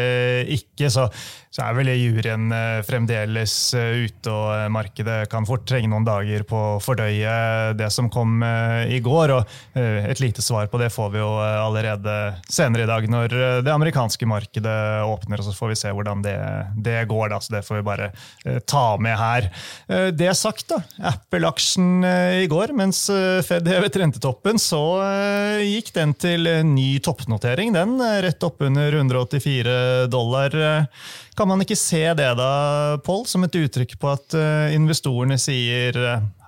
ikke, 0.54 0.90
så 0.92 1.09
så 1.52 1.66
er 1.66 1.75
vel 1.76 1.90
juryen 1.92 2.47
eh, 2.56 2.78
fremdeles 2.87 3.54
eh, 3.76 4.06
ute, 4.06 4.32
og 4.32 4.54
eh, 4.56 4.68
markedet 4.73 5.16
kan 5.28 5.44
fort 5.44 5.66
trenge 5.68 5.90
noen 5.92 6.06
dager 6.06 6.47
på 6.49 6.56
å 6.56 6.78
fordøye 6.80 7.35
det 7.76 7.90
som 7.92 8.09
kom 8.12 8.40
i 8.42 8.99
går. 9.04 9.32
og 9.35 9.76
Et 9.76 10.21
lite 10.23 10.42
svar 10.44 10.68
på 10.73 10.78
det 10.80 10.88
får 10.92 11.11
vi 11.12 11.21
jo 11.21 11.28
allerede 11.40 12.14
senere 12.49 12.87
i 12.87 12.88
dag, 12.88 13.04
når 13.11 13.35
det 13.66 13.73
amerikanske 13.73 14.26
markedet 14.28 14.76
åpner. 15.04 15.40
og 15.40 15.47
Så 15.47 15.54
får 15.56 15.73
vi 15.73 15.78
se 15.82 15.92
hvordan 15.92 16.25
det, 16.25 16.37
det 16.85 16.97
går. 17.11 17.28
da, 17.32 17.40
så 17.40 17.56
Det 17.56 17.62
får 17.66 17.80
vi 17.80 17.87
bare 17.87 18.11
ta 18.68 18.97
med 18.97 19.16
her. 19.18 19.49
Det 20.12 20.32
sagt, 20.38 20.66
da, 20.73 20.80
Apple-aksjen 21.12 22.04
i 22.42 22.49
går, 22.50 22.73
mens 22.76 23.04
Fed 23.47 23.68
hevet 23.68 23.99
rentetoppen, 24.00 24.61
så 24.62 24.82
gikk 25.62 25.92
den 25.96 26.14
til 26.18 26.49
ny 26.68 26.96
toppnotering. 27.04 27.72
Den 27.75 27.96
rett 27.99 28.46
oppunder 28.46 28.94
184 28.99 30.06
dollar. 30.12 30.56
Kan 31.38 31.50
man 31.50 31.64
ikke 31.64 31.78
se 31.78 32.02
det 32.18 32.30
da, 32.38 32.50
Paul, 33.04 33.25
som 33.30 33.46
et 33.46 33.58
uttrykk 33.62 33.96
på 34.00 34.11
at 34.12 34.37
investorene 34.75 35.38
sier 35.40 35.96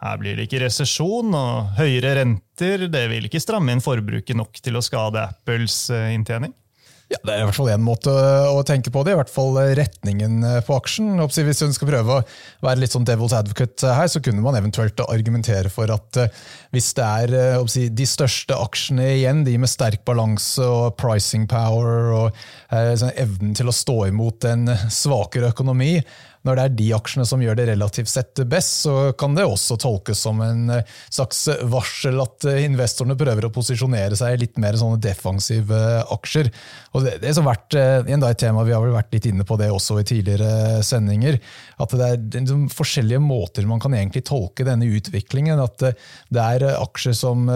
her 0.05 0.19
blir 0.21 0.37
det 0.37 0.49
ikke 0.49 0.65
resesjon 0.67 1.33
og 1.37 1.79
høyere 1.79 2.19
renter, 2.21 2.89
det 2.93 3.07
vil 3.13 3.29
ikke 3.29 3.41
stramme 3.41 3.73
inn 3.73 3.85
forbruket 3.85 4.37
nok 4.37 4.61
til 4.61 4.77
å 4.77 4.85
skade 4.85 5.23
Apples 5.31 5.87
inntjening? 5.95 6.53
Ja, 7.13 7.19
Det 7.21 7.35
er 7.35 7.43
i 7.43 7.45
hvert 7.45 7.57
fall 7.59 7.69
én 7.69 7.85
måte 7.85 8.13
å 8.49 8.63
tenke 8.65 8.89
på 8.93 9.03
det, 9.05 9.13
i 9.13 9.19
hvert 9.19 9.33
fall 9.33 9.59
retningen 9.77 10.39
på 10.65 10.77
aksjen. 10.77 11.21
Hvis 11.21 11.61
hun 11.61 11.75
skal 11.77 11.91
prøve 11.91 12.17
å 12.17 12.25
være 12.65 12.81
litt 12.81 12.95
sånn 12.95 13.05
devil's 13.05 13.35
advocate 13.37 13.93
her, 13.99 14.09
så 14.09 14.23
kunne 14.25 14.41
man 14.45 14.57
eventuelt 14.57 15.03
argumentere 15.05 15.69
for 15.73 15.93
at 15.93 16.21
eh, 16.21 16.43
hvis 16.75 16.93
det 16.97 17.05
er 17.05 17.35
eh, 17.39 17.79
de 17.93 18.09
største 18.09 18.57
aksjene 18.57 19.11
igjen, 19.19 19.45
de 19.45 19.59
med 19.61 19.71
sterk 19.71 20.05
balanse 20.09 20.65
og 20.65 20.97
pricing 21.01 21.45
power 21.51 22.13
og 22.17 22.45
eh, 22.73 22.95
sånn 23.01 23.13
evnen 23.21 23.53
til 23.57 23.69
å 23.69 23.77
stå 23.77 23.99
imot 24.09 24.49
en 24.49 24.73
svakere 24.89 25.53
økonomi, 25.53 25.99
når 26.45 26.59
det 26.59 26.65
er 26.65 26.75
de 26.79 26.89
aksjene 26.97 27.27
som 27.29 27.43
gjør 27.43 27.57
det 27.59 27.67
relativt 27.71 28.11
sett 28.13 28.43
best, 28.51 28.85
så 28.85 28.95
kan 29.19 29.37
det 29.37 29.47
også 29.49 29.79
tolkes 29.81 30.21
som 30.27 30.43
en 30.45 30.69
eh, 30.75 30.95
slags 31.09 31.47
varsel 31.73 32.21
at 32.23 32.47
eh, 32.51 32.63
investorene 32.67 33.17
prøver 33.19 33.49
å 33.49 33.53
posisjonere 33.55 34.19
seg 34.19 34.37
i 34.37 34.43
litt 34.45 34.61
mer 34.63 34.79
sånne 34.81 35.01
defensive 35.03 35.81
aksjer. 36.15 36.53
Og 36.93 37.07
det, 37.07 37.17
det 37.25 37.35
har 37.35 37.49
vært 37.49 37.79
et 37.79 38.41
tema, 38.41 38.65
Vi 38.65 38.77
har 38.77 38.85
vel 38.85 38.97
vært 38.97 39.13
litt 39.17 39.29
inne 39.31 39.47
på 39.49 39.59
det 39.61 39.71
også 39.73 39.99
i 40.01 40.07
tidligere 40.09 40.83
sendinger. 40.85 41.41
At 41.81 41.97
det 41.97 42.13
er 42.13 42.55
forskjellige 42.73 43.23
måter 43.25 43.67
man 43.69 43.83
kan 43.83 43.97
egentlig 43.97 44.27
tolke 44.29 44.67
denne 44.67 44.89
utviklingen. 44.89 45.61
At 45.61 45.81
det 45.83 46.45
er 46.45 46.69
aksjer 46.77 47.17
som 47.17 47.49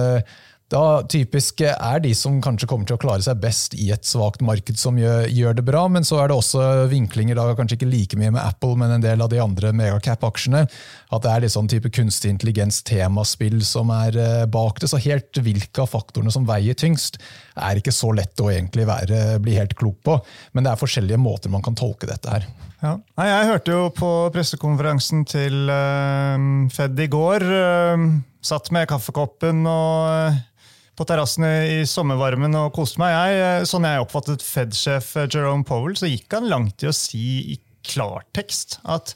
da 0.69 1.01
typisk 1.09 1.63
er 1.65 2.01
de 2.05 2.11
som 2.17 2.43
kanskje 2.45 2.67
kommer 2.69 2.89
til 2.89 2.99
å 2.99 3.01
klare 3.01 3.25
seg 3.25 3.39
best 3.41 3.73
i 3.81 3.87
et 3.95 4.05
svakt 4.05 4.43
marked 4.45 4.77
som 4.77 4.99
gjør, 5.01 5.25
gjør, 5.33 5.55
det 5.57 5.65
bra, 5.65 5.87
men 5.89 6.05
så 6.05 6.19
er 6.21 6.29
det 6.29 6.37
også 6.37 6.65
vinklinger, 6.91 7.39
da 7.39 7.55
kanskje 7.57 7.79
ikke 7.79 7.89
like 7.89 8.19
mye 8.21 8.35
med 8.35 8.43
Apple, 8.43 8.77
men 8.77 8.93
en 8.93 9.05
del 9.05 9.25
av 9.25 9.31
de 9.33 9.41
andre 9.41 9.73
megacap-aksjene. 9.73 10.67
At 11.09 11.25
det 11.25 11.31
er 11.33 11.45
litt 11.45 11.55
sånn 11.55 11.71
type 11.73 11.89
kunstig 11.97 12.35
intelligens-temaspill 12.35 13.63
som 13.65 13.89
er 13.97 14.19
eh, 14.21 14.45
bak 14.53 14.83
det. 14.83 14.91
Så 14.93 15.01
helt 15.01 15.41
hvilke 15.41 15.87
av 15.87 15.89
faktorene 15.89 16.35
som 16.35 16.45
veier 16.49 16.77
tyngst, 16.77 17.17
er 17.57 17.81
ikke 17.81 17.95
så 17.95 18.13
lett 18.19 18.45
å 18.45 18.51
egentlig 18.53 18.85
være, 18.91 19.39
bli 19.41 19.57
helt 19.57 19.73
klok 19.79 20.03
på. 20.05 20.19
Men 20.53 20.69
det 20.69 20.75
er 20.75 20.83
forskjellige 20.83 21.23
måter 21.23 21.53
man 21.55 21.65
kan 21.65 21.79
tolke 21.81 22.11
dette 22.11 22.29
her. 22.29 22.45
Ja. 22.85 22.93
Jeg 23.25 23.49
hørte 23.49 23.73
jo 23.73 23.89
på 23.97 24.13
pressekonferansen 24.37 25.25
til 25.33 25.73
uh, 25.73 26.69
Fed 26.77 27.01
i 27.01 27.09
går. 27.11 27.49
Satt 28.45 28.69
med 28.77 28.87
kaffekoppen 28.93 29.65
og 29.67 30.37
på 30.99 31.07
terrassen 31.07 31.47
i 31.47 31.79
sommervarmen 31.87 32.57
og 32.59 32.75
koste 32.77 33.01
meg. 33.03 33.15
Jeg, 33.15 33.39
eh, 33.45 33.67
sånn 33.69 33.87
jeg 33.87 34.03
oppfattet 34.03 34.45
Fed-sjef 34.45 35.15
eh, 35.17 35.29
Jerome 35.31 35.67
Powell, 35.67 35.95
så 35.99 36.11
gikk 36.11 36.35
han 36.35 36.51
langt 36.51 36.83
i 36.83 36.91
å 36.91 36.97
si 36.97 37.55
i 37.55 37.59
klartekst 37.89 38.81
at 38.91 39.15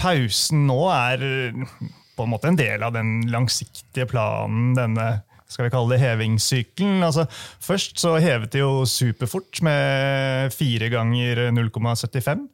pausen 0.00 0.68
nå 0.68 0.78
er 0.94 1.24
eh, 1.26 1.62
på 2.14 2.26
en 2.26 2.30
måte 2.30 2.52
en 2.52 2.58
del 2.58 2.84
av 2.86 2.94
den 2.94 3.24
langsiktige 3.32 4.06
planen, 4.10 4.74
denne 4.78 5.08
skal 5.50 5.66
vi 5.66 5.72
kalle 5.74 5.92
det 5.92 6.02
hevingssykkelen. 6.02 7.02
Altså, 7.06 7.26
først 7.62 8.00
så 8.02 8.14
hevet 8.22 8.54
de 8.54 8.62
jo 8.62 8.86
superfort 8.88 9.60
med 9.66 10.54
fire 10.54 10.88
ganger 10.90 11.44
0,75. 11.54 12.48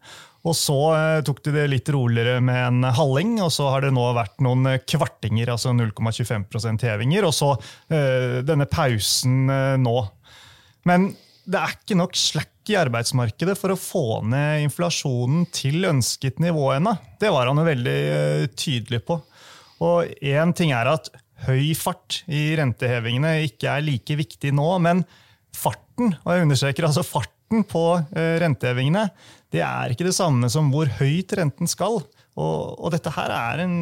Og 0.49 0.57
så 0.57 0.77
eh, 0.95 1.23
tok 1.27 1.43
de 1.45 1.53
det 1.53 1.67
litt 1.69 1.89
roligere 1.93 2.41
med 2.45 2.61
en 2.65 2.93
halving, 2.97 3.35
og 3.45 3.51
så 3.53 3.69
har 3.75 3.85
det 3.85 3.93
nå 3.93 4.07
vært 4.17 4.39
noen 4.45 4.71
eh, 4.71 4.81
kvartinger, 4.89 5.53
altså 5.53 5.75
0,25 5.77 6.87
hevinger, 6.87 7.27
og 7.29 7.35
så 7.37 7.51
eh, 7.93 8.41
denne 8.47 8.69
pausen 8.71 9.51
nå. 9.83 9.97
Men 10.89 11.11
det 11.51 11.61
er 11.61 11.75
ikke 11.75 11.99
nok 11.99 12.17
slack 12.17 12.71
i 12.71 12.79
arbeidsmarkedet 12.79 13.57
for 13.59 13.75
å 13.75 13.81
få 13.81 14.05
ned 14.31 14.65
inflasjonen 14.65 15.45
til 15.53 15.85
ønsket 15.89 16.41
nivå 16.41 16.71
ennå. 16.77 16.95
Det 17.21 17.33
var 17.35 17.51
han 17.51 17.61
jo 17.61 17.67
veldig 17.67 17.99
tydelig 18.55 19.03
på. 19.09 19.19
Og 19.85 20.13
én 20.21 20.55
ting 20.57 20.73
er 20.77 20.89
at 20.93 21.11
høy 21.49 21.73
fart 21.77 22.21
i 22.31 22.51
rentehevingene 22.61 23.41
ikke 23.49 23.75
er 23.75 23.85
like 23.85 24.17
viktig 24.21 24.53
nå, 24.57 24.69
men 24.85 25.03
farten, 25.57 26.15
og 26.23 26.33
jeg 26.33 26.47
understreker 26.47 26.87
altså 26.87 27.05
farten 27.05 27.40
på 27.71 27.85
rentehevingene, 28.15 29.09
det 29.51 29.63
er 29.67 29.91
ikke 29.91 30.07
det 30.07 30.15
samme 30.15 30.51
som 30.53 30.71
hvor 30.71 30.91
høyt 31.01 31.35
renten 31.39 31.71
skal. 31.71 32.01
Og, 32.39 32.79
og 32.79 32.93
dette 32.95 33.11
her 33.13 33.33
er 33.35 33.65
en 33.65 33.79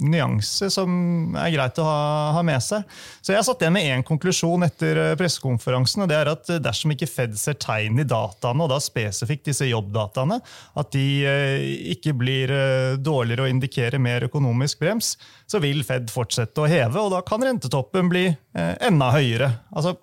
nyanse 0.00 0.68
som 0.70 0.90
er 1.34 1.50
greit 1.50 1.78
å 1.82 1.84
ha, 1.84 2.02
ha, 2.36 2.42
med 2.46 2.62
seg. 2.62 2.86
Så 3.18 3.34
Jeg 3.34 3.44
satt 3.44 3.64
igjen 3.64 3.74
med 3.74 3.88
én 3.90 4.04
konklusjon 4.06 4.62
etter 4.62 5.00
eh, 5.02 5.14
pressekonferansen. 5.18 6.04
og 6.04 6.12
det 6.12 6.16
er 6.20 6.30
at 6.30 6.52
Dersom 6.62 6.94
ikke 6.94 7.08
Fed 7.10 7.34
ser 7.40 7.58
tegn 7.60 7.98
i 7.98 8.06
dataene, 8.06 8.62
og 8.64 8.70
da 8.70 8.78
spesifikt 8.80 9.50
disse 9.50 9.66
jobbdataene, 9.66 10.38
at 10.80 10.92
de 10.94 11.04
eh, 11.26 11.66
ikke 11.96 12.14
blir 12.22 12.54
eh, 12.54 12.94
dårligere 13.02 13.48
og 13.48 13.56
indikerer 13.56 14.00
mer 14.00 14.28
økonomisk 14.30 14.80
brems, 14.84 15.16
så 15.50 15.60
vil 15.60 15.82
Fed 15.84 16.14
fortsette 16.14 16.62
å 16.62 16.70
heve, 16.70 17.02
og 17.02 17.10
da 17.16 17.24
kan 17.26 17.42
rentetoppen 17.44 18.12
bli 18.12 18.28
eh, 18.30 18.72
enda 18.86 19.10
høyere. 19.18 19.50
Altså, 19.74 19.98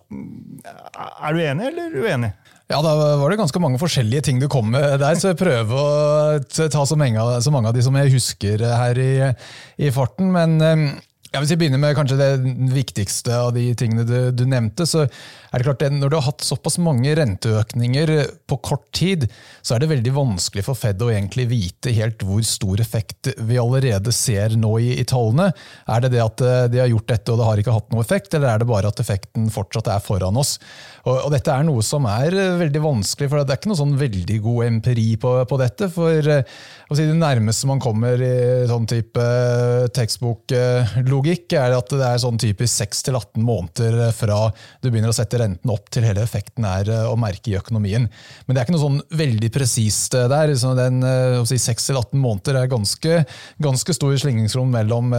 er 0.68 1.32
du 1.34 1.42
enig 1.48 1.72
eller 1.72 1.98
uenig? 2.04 2.36
Ja, 2.68 2.82
Da 2.84 2.94
var 3.22 3.32
det 3.32 3.40
ganske 3.40 3.62
mange 3.64 3.80
forskjellige 3.80 4.26
ting 4.28 4.42
du 4.44 4.50
kom 4.52 4.74
med 4.74 5.00
der, 5.00 5.16
så 5.16 5.32
jeg 5.32 5.40
prøver 5.40 5.78
å 5.80 6.68
ta 6.68 6.84
så 6.84 6.98
mange, 7.00 7.24
så 7.40 7.54
mange 7.54 7.72
av 7.72 7.78
de 7.78 7.84
som 7.86 7.96
jeg 7.96 8.12
husker 8.12 8.64
her 8.68 9.00
i, 9.00 9.12
i 9.80 9.92
farten. 9.96 10.34
Men 10.36 10.58
eh, 11.38 11.44
hvis 11.44 11.53
vi 11.53 11.60
begynner 11.63 11.82
med 11.82 11.96
kanskje 11.98 12.20
det 12.20 12.32
viktigste 12.74 13.38
av 13.38 13.53
de 13.56 13.70
tingene 13.77 14.06
du, 14.08 14.32
du 14.36 14.44
nevnte. 14.50 14.88
så 14.89 15.06
er 15.08 15.62
det 15.62 15.67
klart 15.67 15.84
at 15.86 15.96
Når 15.96 16.12
du 16.12 16.17
har 16.17 16.27
hatt 16.27 16.44
såpass 16.46 16.77
mange 16.84 17.13
renteøkninger 17.15 18.12
på 18.50 18.58
kort 18.65 18.88
tid, 18.96 19.27
så 19.62 19.75
er 19.75 19.84
det 19.84 19.91
veldig 19.91 20.13
vanskelig 20.15 20.65
for 20.65 20.77
Fed 20.77 21.01
å 21.03 21.12
egentlig 21.13 21.48
vite 21.51 21.94
helt 21.96 22.24
hvor 22.25 22.44
stor 22.46 22.82
effekt 22.84 23.32
vi 23.48 23.60
allerede 23.62 24.12
ser 24.15 24.58
nå 24.60 24.74
i, 24.84 24.91
i 25.00 25.06
tallene. 25.08 25.50
Er 25.88 26.03
det 26.03 26.13
det 26.15 26.24
at 26.24 26.44
eh, 26.44 26.67
de 26.74 26.82
har 26.84 26.91
gjort 26.91 27.12
dette 27.13 27.34
og 27.34 27.39
det 27.39 27.48
har 27.48 27.62
ikke 27.63 27.77
hatt 27.77 27.91
noe 27.94 28.03
effekt, 28.03 28.34
eller 28.36 28.53
er 28.53 28.62
det 28.63 28.70
bare 28.70 28.91
at 28.91 29.01
effekten 29.03 29.50
fortsatt 29.53 29.91
er 29.94 30.03
foran 30.03 30.39
oss? 30.39 30.58
Og, 31.08 31.15
og 31.15 31.32
Dette 31.32 31.53
er 31.53 31.63
noe 31.67 31.84
som 31.86 32.08
er 32.12 32.36
eh, 32.36 32.58
veldig 32.60 32.84
vanskelig, 32.84 33.32
for 33.32 33.41
det 33.41 33.56
er 33.56 33.62
ikke 33.62 33.72
noe 33.72 33.82
sånn 33.82 33.96
veldig 34.00 34.39
god 34.44 34.67
empiri 34.67 35.10
på, 35.22 35.34
på 35.48 35.62
dette. 35.62 35.91
for 35.94 36.32
å 36.32 36.96
si, 36.98 37.08
Det 37.08 37.17
nærmeste 37.17 37.70
man 37.70 37.84
kommer 37.84 38.20
i 38.20 38.36
sånn 38.67 38.88
type 38.89 39.27
tekstboklogikk, 39.96 41.06
er 41.31 41.75
at 41.75 41.91
det 41.91 42.03
er 42.05 42.19
sånn 42.22 42.39
typisk 42.41 42.84
6-18 42.84 43.43
måneder 43.43 44.12
fra 44.15 44.48
du 44.81 44.89
begynner 44.89 45.12
å 45.12 45.15
sette 45.15 45.39
renten 45.41 45.72
opp 45.74 45.89
til 45.93 46.05
hele 46.07 46.24
effekten 46.24 46.65
er 46.67 46.89
eh, 46.91 47.05
å 47.10 47.17
merke 47.19 47.51
i 47.51 47.57
økonomien. 47.60 48.07
Men 48.46 48.55
det 48.55 48.62
er 48.62 48.67
ikke 48.67 48.75
noe 48.75 48.84
sånn 48.86 49.01
veldig 49.19 49.51
presist 49.53 50.17
eh, 50.17 50.27
der. 50.31 50.53
Den 50.79 51.01
eh, 51.05 51.39
si, 51.50 51.60
6-18 51.62 52.17
måneder 52.22 52.62
er 52.62 52.72
ganske, 52.72 53.22
ganske 53.63 53.98
stor 53.98 54.15
slingringsrom 54.22 54.72
mellom 54.74 55.13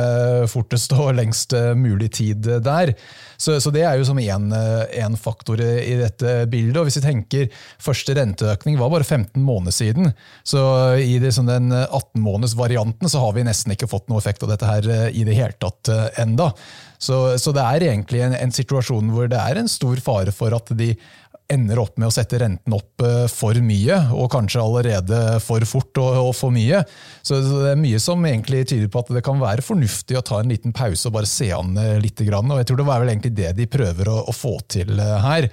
fortest 0.50 0.92
og 0.96 1.14
lengst 1.18 1.54
mulig 1.78 2.10
tid 2.18 2.46
der. 2.64 2.94
Så, 3.38 3.61
så 3.62 3.71
det 3.75 3.85
er 3.87 4.00
jo 4.00 4.07
som 4.09 4.18
én 4.18 5.16
faktor 5.21 5.61
i 5.62 5.95
dette 6.00 6.40
bildet. 6.50 6.80
Og 6.80 6.88
hvis 6.88 6.99
vi 6.99 7.04
tenker 7.04 7.62
første 7.78 8.16
renteøkning 8.18 8.78
var 8.80 8.90
bare 8.90 9.07
15 9.07 9.38
måneder 9.38 9.76
siden, 9.76 10.12
så 10.42 10.61
i 10.99 11.21
det, 11.23 11.30
sånn 11.37 11.50
den 11.50 11.71
18-måneders-varianten 11.71 13.11
så 13.11 13.23
har 13.23 13.37
vi 13.37 13.47
nesten 13.47 13.76
ikke 13.76 13.90
fått 13.90 14.11
noe 14.11 14.18
effekt 14.18 14.42
av 14.42 14.50
dette 14.52 14.66
her 14.68 14.90
i 15.14 15.23
det 15.28 15.38
hele 15.38 15.54
tatt 15.62 15.92
enda. 16.18 16.50
Så, 16.99 17.38
så, 17.38 17.54
det 17.54 17.62
er 17.62 17.87
egentlig 17.92 18.25
en, 18.26 18.35
en, 18.35 18.52
situasjon 18.54 19.12
hvor 19.14 19.30
det 19.30 19.38
er 19.38 19.61
en 19.61 19.71
stor 19.71 20.00
fare 20.02 20.35
for 20.35 20.54
at 20.57 20.75
de 20.75 20.90
ender 21.52 21.81
opp 21.81 21.97
med 21.97 22.11
å 22.11 22.12
sette 22.12 22.40
renten 22.43 22.75
opp 22.76 23.02
eh, 23.05 23.25
for 23.33 23.57
mye, 23.64 23.99
og 24.14 24.31
kanskje 24.35 24.62
allerede 24.62 25.21
for 25.45 25.64
fort 25.69 26.00
og, 26.02 26.31
for 26.37 26.55
mye. 26.55 26.83
Så, 27.23 27.40
det 27.40 27.73
er 27.73 27.81
mye 27.81 28.00
som 28.02 28.25
egentlig 28.28 28.67
tyder 28.69 28.90
på 28.93 29.02
at 29.02 29.12
det 29.17 29.25
kan 29.26 29.40
være 29.40 29.64
fornuftig 29.64 30.19
å 30.19 30.25
ta 30.25 30.43
en 30.43 30.52
liten 30.52 30.76
pause 30.76 31.09
og 31.09 31.17
bare 31.17 31.31
se 31.31 31.50
an 31.57 31.76
litt. 32.02 32.19
Og 32.19 32.57
jeg 32.59 32.69
tror 32.69 32.81
det 32.81 32.88
var 32.88 33.02
vel 33.02 33.12
egentlig 33.12 33.37
det 33.38 33.52
de 33.57 33.69
prøver 33.71 34.11
å 34.11 34.35
få 34.35 34.59
til 34.69 34.99
eh, 35.00 35.19
her. 35.25 35.49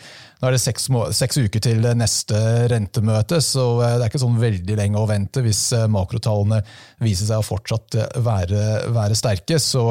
Nå 0.45 0.51
er 0.51 0.59
det 0.59 0.61
seks, 0.61 0.83
seks, 1.17 1.39
uker 1.41 1.61
til 1.63 1.79
neste 1.97 2.37
rentemøte, 2.69 3.39
så 3.41 3.63
eh, 3.81 3.95
det 3.97 4.03
er 4.05 4.11
ikke 4.11 4.19
sånn 4.21 4.35
veldig 4.37 4.75
lenge 4.77 4.99
å 5.01 5.07
vente 5.09 5.41
hvis 5.41 5.61
eh, 5.73 5.87
makrotallene 5.89 6.59
viser 7.01 7.25
seg 7.25 7.41
å 7.41 7.45
fortsatt 7.47 7.95
eh, 7.97 8.19
være, 8.21 8.59
være 8.93 9.17
sterke. 9.17 9.57
Så, 9.57 9.87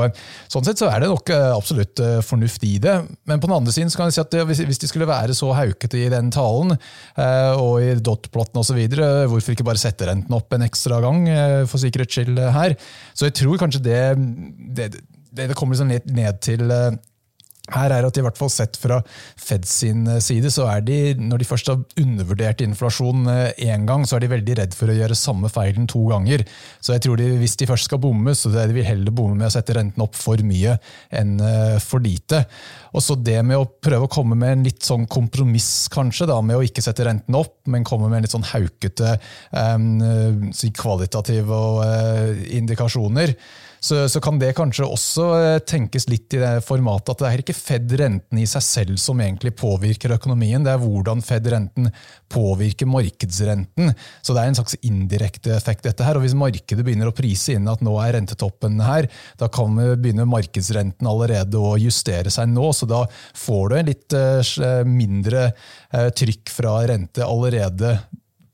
sånn 0.52 0.62
sett 0.62 0.78
så 0.78 0.92
er 0.92 1.02
det 1.02 1.08
nok 1.10 1.32
absolutt 1.34 1.98
fornuft 2.22 2.62
i 2.68 2.76
det. 2.84 2.92
Men 3.26 3.42
på 3.42 3.50
den 3.50 3.56
andre 3.56 3.74
siden 3.74 3.90
så 3.90 3.98
kan 3.98 4.12
jeg 4.12 4.14
si 4.14 4.22
at 4.22 4.30
det, 4.30 4.44
hvis, 4.46 4.78
de 4.84 4.90
skulle 4.92 5.08
være 5.10 5.34
så 5.34 5.48
haukete 5.58 5.98
i 6.04 6.12
den 6.12 6.30
talen, 6.34 6.76
og 7.58 7.74
i 7.82 7.96
dotplotten 7.98 8.60
osv., 8.60 8.78
hvorfor 9.32 9.56
ikke 9.56 9.66
bare 9.66 9.82
sette 9.82 10.06
renten 10.06 10.36
opp 10.38 10.54
en 10.54 10.66
ekstra 10.68 11.00
gang 11.02 11.26
for 11.66 11.82
sikkerhets 11.82 12.14
skyld 12.14 12.38
her? 12.54 12.76
Så 13.10 13.26
jeg 13.26 13.34
tror 13.40 13.58
kanskje 13.58 13.82
det, 13.88 13.98
det, 14.78 14.88
det 15.34 15.50
kommer 15.58 15.74
liksom 15.74 16.14
ned 16.14 16.40
til 16.46 16.70
her 17.72 17.92
er 17.96 18.04
at 18.04 18.18
i 18.20 18.22
hvert 18.24 18.36
fall 18.36 18.50
Sett 18.52 18.76
fra 18.76 18.98
Fed 19.40 19.64
sin 19.68 20.04
eh, 20.10 20.20
side, 20.22 20.50
så 20.52 20.66
er 20.68 20.82
de, 20.84 20.98
når 21.16 21.40
de 21.40 21.48
først 21.48 21.70
har 21.72 21.80
undervurdert 22.00 22.60
inflasjon 22.64 23.24
én 23.24 23.70
eh, 23.70 23.86
gang, 23.88 24.04
så 24.04 24.18
er 24.18 24.24
de 24.24 24.32
veldig 24.34 24.56
redd 24.60 24.76
for 24.76 24.92
å 24.92 24.96
gjøre 24.98 25.16
samme 25.16 25.48
feilen 25.52 25.88
to 25.90 26.02
ganger. 26.10 26.44
Så 26.84 26.94
jeg 26.94 27.06
tror 27.06 27.20
de, 27.20 27.30
Hvis 27.40 27.56
de 27.60 27.68
først 27.70 27.88
skal 27.88 28.02
bomme, 28.02 28.36
så 28.36 28.52
de 28.52 28.66
vil 28.76 28.86
heller 28.86 29.14
bomme 29.16 29.38
med 29.40 29.48
å 29.48 29.54
sette 29.54 29.78
renten 29.78 30.04
opp 30.04 30.18
for 30.18 30.40
mye 30.44 30.76
enn 31.14 31.38
eh, 31.40 31.78
for 31.82 32.04
lite. 32.04 32.44
Og 32.94 33.02
så 33.02 33.16
det 33.16 33.40
med 33.46 33.58
å 33.58 33.66
prøve 33.66 34.06
å 34.06 34.12
komme 34.12 34.36
med 34.38 34.58
en 34.58 34.68
litt 34.68 34.84
sånn 34.84 35.08
kompromiss, 35.10 35.88
kanskje, 35.92 36.28
da, 36.30 36.38
med 36.44 36.60
å 36.60 36.64
ikke 36.66 36.84
sette 36.84 37.08
renten 37.08 37.38
opp, 37.38 37.56
men 37.72 37.86
komme 37.86 38.10
med 38.10 38.20
en 38.20 38.28
litt 38.28 38.34
sånn 38.34 38.46
haukete 38.52 39.16
um, 39.50 40.52
kvalitative 40.74 41.58
uh, 41.80 42.44
indikasjoner 42.54 43.34
så, 43.84 44.08
så, 44.08 44.20
kan 44.24 44.38
det 44.40 44.54
kanskje 44.56 44.86
også 44.88 45.24
eh, 45.36 45.58
tenkes 45.68 46.06
litt 46.08 46.32
i 46.32 46.40
det 46.40 46.52
formatet 46.64 47.12
at 47.12 47.20
det 47.20 47.28
er 47.28 47.42
ikke 47.42 47.56
Fed-renten 47.58 48.40
i 48.40 48.46
seg 48.48 48.64
selv 48.64 49.00
som 49.02 49.20
egentlig 49.20 49.52
påvirker 49.60 50.14
økonomien, 50.16 50.64
det 50.64 50.72
er 50.72 50.80
hvordan 50.80 51.20
Fed-renten 51.24 51.90
påvirker 52.32 52.88
markedsrenten. 52.88 53.92
Så 54.24 54.32
det 54.32 54.40
er 54.40 54.50
en 54.50 54.58
slags 54.58 54.78
indirekte 54.80 55.52
effekt, 55.54 55.84
dette 55.84 56.06
her. 56.06 56.16
Og 56.16 56.24
hvis 56.24 56.36
markedet 56.38 56.84
begynner 56.86 57.10
å 57.10 57.16
prise 57.16 57.58
inn 57.58 57.68
at 57.70 57.84
nå 57.84 57.94
er 58.00 58.16
rentetoppen 58.16 58.80
her, 58.84 59.10
da 59.40 59.50
kan 59.52 59.76
begynne 59.76 60.26
markedsrenten 60.32 61.10
allerede 61.10 61.60
å 61.60 61.76
justere 61.80 62.32
seg 62.32 62.50
nå, 62.50 62.72
så 62.72 62.88
da 62.88 63.04
får 63.44 63.64
du 63.68 63.78
en 63.78 63.92
litt 63.92 64.18
mindre 64.88 65.46
trykk 65.92 66.52
fra 66.56 66.78
rente 66.88 67.24
allerede 67.24 67.98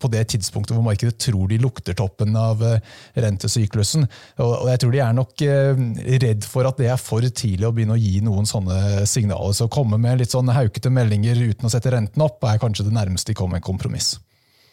på 0.00 0.11
det 0.12 0.25
tidspunktet 0.33 0.76
hvor 0.76 0.85
markedet 0.87 1.19
tror 1.21 1.50
de 1.50 1.61
lukter 1.61 1.97
toppen 1.99 2.37
av 2.38 2.62
eh, 2.66 2.80
rentesyklusen. 3.21 4.07
Og 4.42 4.69
jeg 4.71 4.83
tror 4.83 4.95
de 4.95 5.02
er 5.04 5.16
nok 5.16 5.45
eh, 5.47 5.85
redd 6.25 6.47
for 6.49 6.69
at 6.69 6.80
det 6.80 6.90
er 6.92 7.00
for 7.00 7.25
tidlig 7.25 7.69
å 7.69 7.73
begynne 7.76 7.97
å 7.99 8.00
gi 8.00 8.21
noen 8.25 8.49
sånne 8.49 9.07
signaler. 9.11 9.54
Så 9.57 9.69
å 9.69 9.73
komme 9.73 10.00
med 10.00 10.23
litt 10.23 10.35
sånn 10.35 10.50
haukete 10.54 10.92
meldinger 10.95 11.38
uten 11.40 11.69
å 11.69 11.73
sette 11.73 11.92
renten 11.95 12.25
opp, 12.25 12.42
er 12.45 12.61
kanskje 12.62 12.88
det 12.88 12.97
nærmeste 12.97 13.33
de 13.33 13.38
kommer 13.38 13.61
en 13.61 13.69
kompromiss. 13.71 14.14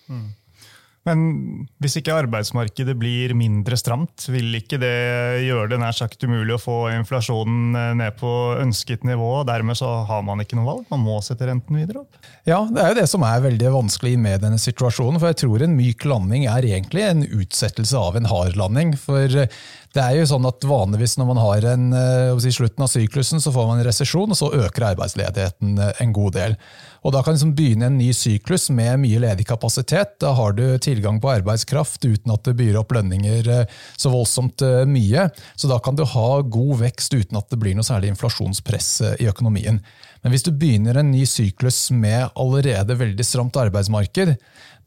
Mm. 0.07 0.29
Men 1.07 1.21
hvis 1.79 1.97
ikke 2.01 2.15
arbeidsmarkedet 2.25 2.95
blir 2.99 3.31
mindre 3.37 3.77
stramt, 3.79 4.25
vil 4.31 4.57
ikke 4.59 4.79
det 4.81 4.93
gjøre 5.45 5.71
det 5.71 5.79
nær 5.79 5.95
sagt 5.95 6.25
umulig 6.27 6.57
å 6.57 6.61
få 6.61 6.77
inflasjonen 6.97 7.77
eh, 7.79 7.93
ned 8.01 8.17
på 8.19 8.31
ønsket 8.59 9.07
nivå? 9.07 9.29
og 9.39 9.47
Dermed 9.47 9.79
så 9.79 9.93
har 10.09 10.25
man 10.27 10.43
ikke 10.43 10.59
noe 10.59 10.67
valg? 10.67 10.85
Man 10.91 11.05
må 11.05 11.19
sette 11.23 11.47
renten 11.47 11.79
videre 11.79 12.03
opp? 12.03 12.19
Ja, 12.47 12.59
det 12.67 12.83
er 12.83 12.91
jo 12.91 12.99
det 12.99 13.07
som 13.11 13.23
er 13.27 13.45
veldig 13.45 13.73
vanskelig 13.77 14.17
med 14.19 14.43
denne 14.43 14.59
situasjonen. 14.61 15.21
For 15.21 15.31
jeg 15.31 15.41
tror 15.45 15.63
en 15.63 15.77
myk 15.79 16.07
landing 16.09 16.47
er 16.51 16.67
egentlig 16.67 17.07
en 17.07 17.23
utsettelse 17.27 17.99
av 17.99 18.19
en 18.19 18.27
hard 18.27 18.59
landing. 18.59 18.95
For 18.99 19.47
det 19.97 20.03
er 20.03 20.19
jo 20.19 20.27
sånn 20.29 20.45
at 20.45 20.65
Vanligvis 20.67 21.15
når 21.17 21.29
man 21.31 21.39
har 21.41 21.65
en, 21.73 21.87
eh, 21.95 22.35
si, 22.43 22.51
slutten 22.53 22.83
av 22.85 22.91
syklusen, 22.91 23.41
så 23.41 23.53
får 23.53 23.67
man 23.67 23.79
en 23.79 23.87
resesjon, 23.87 24.29
og 24.29 24.37
så 24.37 24.51
øker 24.53 24.91
arbeidsledigheten 24.91 25.77
eh, 25.81 26.03
en 26.03 26.13
god 26.13 26.37
del. 26.37 26.57
Og 27.07 27.13
Da 27.13 27.21
kan 27.23 27.33
liksom 27.33 27.55
begynne 27.55 27.87
en 27.87 27.97
ny 27.97 28.11
syklus 28.13 28.69
med 28.69 28.99
mye 28.99 29.19
ledig 29.23 29.45
kapasitet. 29.47 30.17
Da 30.19 30.33
har 30.35 30.51
du 30.53 30.77
tilgang 30.77 31.21
på 31.21 31.31
arbeidskraft 31.31 32.03
uten 32.03 32.33
at 32.33 32.43
det 32.43 32.57
byr 32.59 32.81
opp 32.81 32.91
lønninger 32.91 33.47
eh, 33.47 33.77
så 33.95 34.11
voldsomt 34.11 34.61
mye. 34.85 35.29
Så 35.55 35.69
da 35.71 35.79
kan 35.79 35.95
du 35.95 36.03
ha 36.03 36.41
god 36.41 36.81
vekst 36.83 37.13
uten 37.13 37.37
at 37.39 37.49
det 37.49 37.59
blir 37.61 37.77
noe 37.77 37.87
særlig 37.87 38.11
inflasjonspress 38.11 38.89
i 39.23 39.29
økonomien. 39.29 39.79
Men 40.21 40.33
hvis 40.33 40.43
du 40.43 40.51
begynner 40.51 40.99
en 40.99 41.13
ny 41.13 41.23
syklus 41.29 41.87
med 41.95 42.33
allerede 42.35 42.97
veldig 42.99 43.25
stramt 43.25 43.55
arbeidsmarked, 43.55 44.35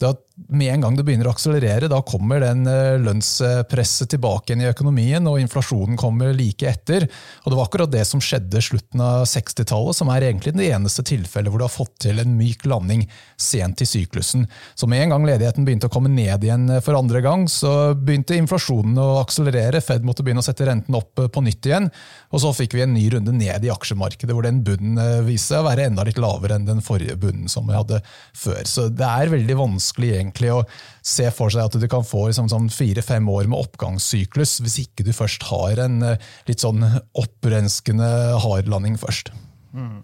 da 0.00 0.14
med 0.48 0.72
en 0.74 0.84
gang 0.84 0.96
det 0.96 1.04
begynner 1.06 1.28
å 1.28 1.34
akselerere, 1.34 1.88
da 1.90 2.00
kommer 2.06 2.40
den 2.42 2.64
eh, 2.68 2.98
lønnspresset 3.02 4.10
tilbake 4.14 4.50
igjen 4.50 4.64
i 4.64 4.70
økonomien, 4.70 5.26
og 5.28 5.40
inflasjonen 5.42 5.98
kommer 6.00 6.32
like 6.36 6.66
etter. 6.68 7.06
Og 7.44 7.50
Det 7.50 7.58
var 7.58 7.68
akkurat 7.68 7.92
det 7.92 8.04
som 8.08 8.22
skjedde 8.24 8.62
slutten 8.64 9.02
av 9.04 9.26
60-tallet, 9.28 9.98
som 9.98 10.10
er 10.12 10.28
egentlig 10.28 10.54
det 10.56 10.70
eneste 10.70 11.04
tilfellet 11.06 11.52
hvor 11.52 11.62
du 11.62 11.66
har 11.66 11.74
fått 11.74 11.96
til 12.06 12.22
en 12.22 12.36
myk 12.38 12.64
landing 12.70 13.04
sent 13.40 13.82
i 13.84 13.88
syklusen. 13.88 14.46
Så 14.74 14.88
med 14.90 15.04
en 15.04 15.14
gang 15.14 15.26
ledigheten 15.28 15.66
begynte 15.68 15.90
å 15.90 15.92
komme 15.92 16.12
ned 16.12 16.46
igjen 16.46 16.66
for 16.84 16.98
andre 16.98 17.22
gang, 17.24 17.46
så 17.50 17.92
begynte 17.94 18.38
inflasjonen 18.38 18.98
å 19.00 19.08
akselerere. 19.20 19.82
Fed 19.84 20.06
måtte 20.06 20.24
begynne 20.26 20.44
å 20.44 20.46
sette 20.46 20.68
renten 20.68 20.96
opp 20.98 21.20
på 21.20 21.44
nytt 21.44 21.68
igjen. 21.68 21.90
Og 22.30 22.42
så 22.44 22.54
fikk 22.56 22.78
vi 22.78 22.84
en 22.86 22.94
ny 22.94 23.04
runde 23.12 23.34
ned 23.34 23.66
i 23.66 23.72
aksjemarkedet, 23.72 24.32
hvor 24.34 24.46
den 24.46 24.62
bunnen 24.66 24.98
eh, 25.00 25.20
viste 25.26 25.50
seg 25.50 25.64
å 25.64 25.68
være 25.70 25.88
enda 25.90 26.04
litt 26.06 26.20
lavere 26.20 26.56
enn 26.58 26.68
den 26.68 26.82
forrige 26.84 27.18
bunnen 27.20 27.50
som 27.50 27.66
vi 27.66 27.74
hadde 27.74 28.02
før. 28.36 28.62
Så 28.68 28.86
det 28.94 29.06
er 29.06 29.32
veldig 29.32 29.56
vanskelig 29.58 30.12
egentlig 30.30 30.52
å 30.54 30.62
se 31.02 31.28
for 31.34 31.52
seg 31.52 31.66
at 31.66 31.76
du 31.80 31.86
kan 31.90 32.06
få 32.06 32.28
liksom, 32.28 32.48
sånn 32.52 32.70
fire-fem 32.72 33.26
år 33.28 33.50
med 33.50 33.58
oppgangssyklus, 33.58 34.60
hvis 34.64 34.78
ikke 34.86 35.06
du 35.06 35.12
først 35.16 35.48
har 35.50 35.82
en 35.86 36.00
eh, 36.06 36.30
litt 36.48 36.62
sånn 36.62 36.84
opprenskende 37.18 38.08
hardlanding 38.44 38.98
først. 39.00 39.32
Mm. 39.74 40.00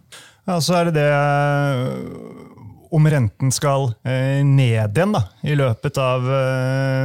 Ja, 0.47 0.61
så 0.63 0.79
er 0.79 0.91
det 0.91 0.99
det 0.99 1.09
eh, 1.11 2.93
om 2.97 3.09
renten 3.11 3.51
skal 3.55 3.93
eh, 4.07 4.43
ned 4.47 4.97
igjen 4.97 5.17
da, 5.17 5.27
i 5.47 5.57
løpet 5.59 5.99
av 6.01 6.31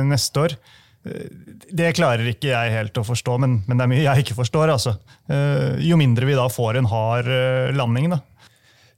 neste 0.07 0.47
år. 0.47 0.55
Det 1.01 1.95
klarer 1.97 2.27
ikke 2.29 2.51
jeg 2.51 2.73
helt 2.75 2.97
å 3.01 3.03
forstå, 3.03 3.39
men, 3.41 3.55
men 3.65 3.79
det 3.79 3.85
er 3.87 3.89
mye 3.89 4.03
jeg 4.03 4.21
ikke 4.21 4.37
forstår. 4.37 4.69
Altså. 4.69 4.93
Jo 5.81 5.97
mindre 5.97 6.27
vi 6.29 6.35
da 6.37 6.45
får 6.45 6.77
en 6.77 6.89
hard 6.91 7.29
landing, 7.73 8.11
da, 8.13 8.19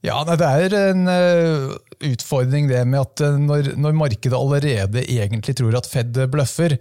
ja, 0.03 0.19
Det 0.27 0.49
er 0.49 0.75
en 0.81 1.07
uh, 1.07 1.71
utfordring 2.03 2.67
det 2.71 2.83
med 2.89 2.99
at 2.99 3.23
uh, 3.23 3.39
når, 3.39 3.73
når, 3.79 3.95
markedet 3.95 4.35
allerede 4.35 5.05
egentlig 5.07 5.55
tror 5.59 5.79
at 5.79 5.87
Fed 5.87 6.19
bløffer, 6.31 6.77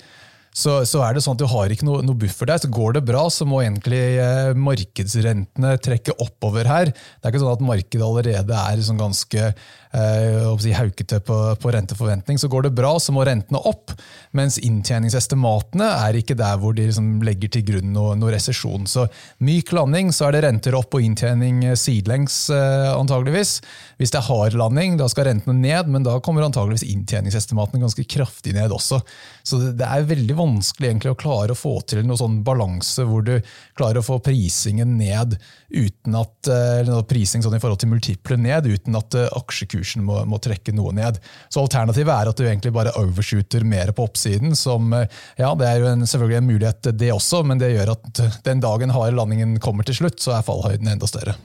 så, 0.53 0.83
så, 0.85 1.01
er 1.01 1.15
det 1.17 1.23
sånn 1.25 1.39
at 1.39 1.41
du 1.41 1.49
har 1.49 1.73
ikke 1.73 1.87
noe, 1.89 2.03
noe, 2.05 2.19
buffer 2.19 2.51
der. 2.51 2.61
Så 2.61 2.69
går 2.73 2.99
det 2.99 3.05
bra, 3.09 3.23
så 3.33 3.47
må 3.49 3.63
egentlig 3.63 4.03
uh, 4.21 4.53
markedsrentene 4.59 5.77
trekke 5.81 6.17
oppover 6.21 6.69
her. 6.69 6.93
Det 6.93 7.25
er 7.25 7.33
ikke 7.33 7.45
sånn 7.45 7.55
at 7.55 7.65
markedet 7.65 8.05
allerede 8.05 8.59
er 8.61 8.83
sånn 8.85 9.01
ganske 9.01 9.47
eh, 9.49 9.71
si, 9.93 10.73
haukete 10.73 11.21
på, 11.21 11.39
på, 11.61 11.73
renteforventning, 11.75 12.39
så 12.39 12.49
går 12.49 12.67
det 12.67 12.75
bra, 12.77 12.95
så 13.01 13.13
må 13.13 13.25
rentene 13.27 13.61
opp. 13.69 13.93
Mens 14.33 14.57
inntjeningsestimatene 14.63 15.89
er 16.07 16.17
ikke 16.17 16.37
der 16.39 16.57
hvor 16.61 16.77
de 16.77 16.87
liksom 16.89 17.21
legger 17.27 17.53
til 17.53 17.67
grunn 17.69 17.93
noe, 17.93 18.15
noe 18.17 18.33
resesjon. 18.33 18.87
Så 18.89 19.07
myk 19.45 19.75
landing, 19.77 20.13
så 20.15 20.29
er 20.29 20.37
det 20.37 20.45
renter 20.47 20.77
opp 20.79 20.97
og 20.97 21.05
inntjening 21.05 21.61
sidelengs, 21.77 22.39
eh, 22.55 22.89
antageligvis. 22.95 23.59
Hvis 24.01 24.15
det 24.15 24.23
er 24.23 24.29
hard 24.31 24.57
landing, 24.59 24.97
da 25.01 25.11
skal 25.13 25.29
rentene 25.29 25.59
ned, 25.61 25.91
men 25.93 26.07
da 26.07 26.17
kommer 26.25 26.47
antageligvis 26.47 26.87
inntjeningsestimatene 26.89 27.85
ganske 27.85 28.07
kraftig 28.09 28.57
ned 28.57 28.73
også. 28.73 29.03
Så 29.45 29.61
det 29.77 29.87
er 29.87 30.09
veldig 30.09 30.39
vanskelig 30.39 30.89
egentlig 30.89 31.13
å 31.13 31.21
klare 31.21 31.53
å 31.53 31.59
få 31.59 31.79
til 31.87 32.05
noe 32.07 32.21
sånn 32.21 32.41
balanse 32.47 33.05
hvor 33.09 33.25
du 33.27 33.37
klarer 33.79 34.01
å 34.01 34.07
få 34.07 34.23
prisingen 34.25 34.97
ned 34.99 35.37
uten 35.73 36.17
at, 36.19 36.49
eh, 36.49 36.91
prising 37.09 37.43
sånn 37.45 37.57
i 37.57 37.61
forhold 37.63 37.81
til 37.83 37.91
multiple 37.93 38.37
ned, 38.41 38.69
uten 38.69 38.97
at 38.99 39.17
eh, 39.19 39.31
aksjekursen 39.39 40.05
må, 40.07 40.21
må, 40.29 40.41
trekke 40.43 40.75
noe 40.77 40.93
ned. 40.97 41.19
Så 41.53 41.63
Alternativet 41.63 42.13
er 42.13 42.31
at 42.31 42.39
du 42.39 42.45
egentlig 42.45 42.75
bare 42.75 42.95
overshooter 43.01 43.65
mer 43.69 43.93
på 43.97 44.07
oppsiden. 44.07 44.57
som, 44.57 44.93
eh, 44.93 45.09
ja, 45.39 45.55
Det 45.55 45.69
er 45.69 45.81
jo 45.81 45.91
en, 45.93 46.07
selvfølgelig 46.07 46.39
en 46.39 46.51
mulighet, 46.51 46.93
det 46.99 47.13
også, 47.13 47.45
men 47.47 47.59
det 47.59 47.73
gjør 47.75 47.97
at 47.97 48.23
den 48.45 48.61
dagen 48.61 48.91
harde 48.91 49.17
landingen 49.17 49.59
kommer 49.59 49.85
til 49.85 49.95
slutt, 49.95 50.21
så 50.21 50.37
er 50.37 50.47
fallhøyden 50.47 50.89
enda 50.89 51.09
større. 51.09 51.37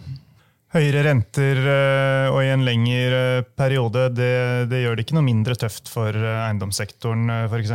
Høyere 0.76 1.06
renter 1.08 1.62
og 2.28 2.42
i 2.44 2.50
en 2.52 2.66
lengre 2.68 3.46
periode, 3.56 4.10
det, 4.12 4.68
det, 4.68 4.82
gjør 4.84 4.98
det 4.98 5.06
ikke 5.06 5.16
noe 5.16 5.24
mindre 5.24 5.56
tøft 5.56 5.88
for 5.88 6.12
eiendomssektoren 6.12 7.48
f.eks.? 7.48 7.72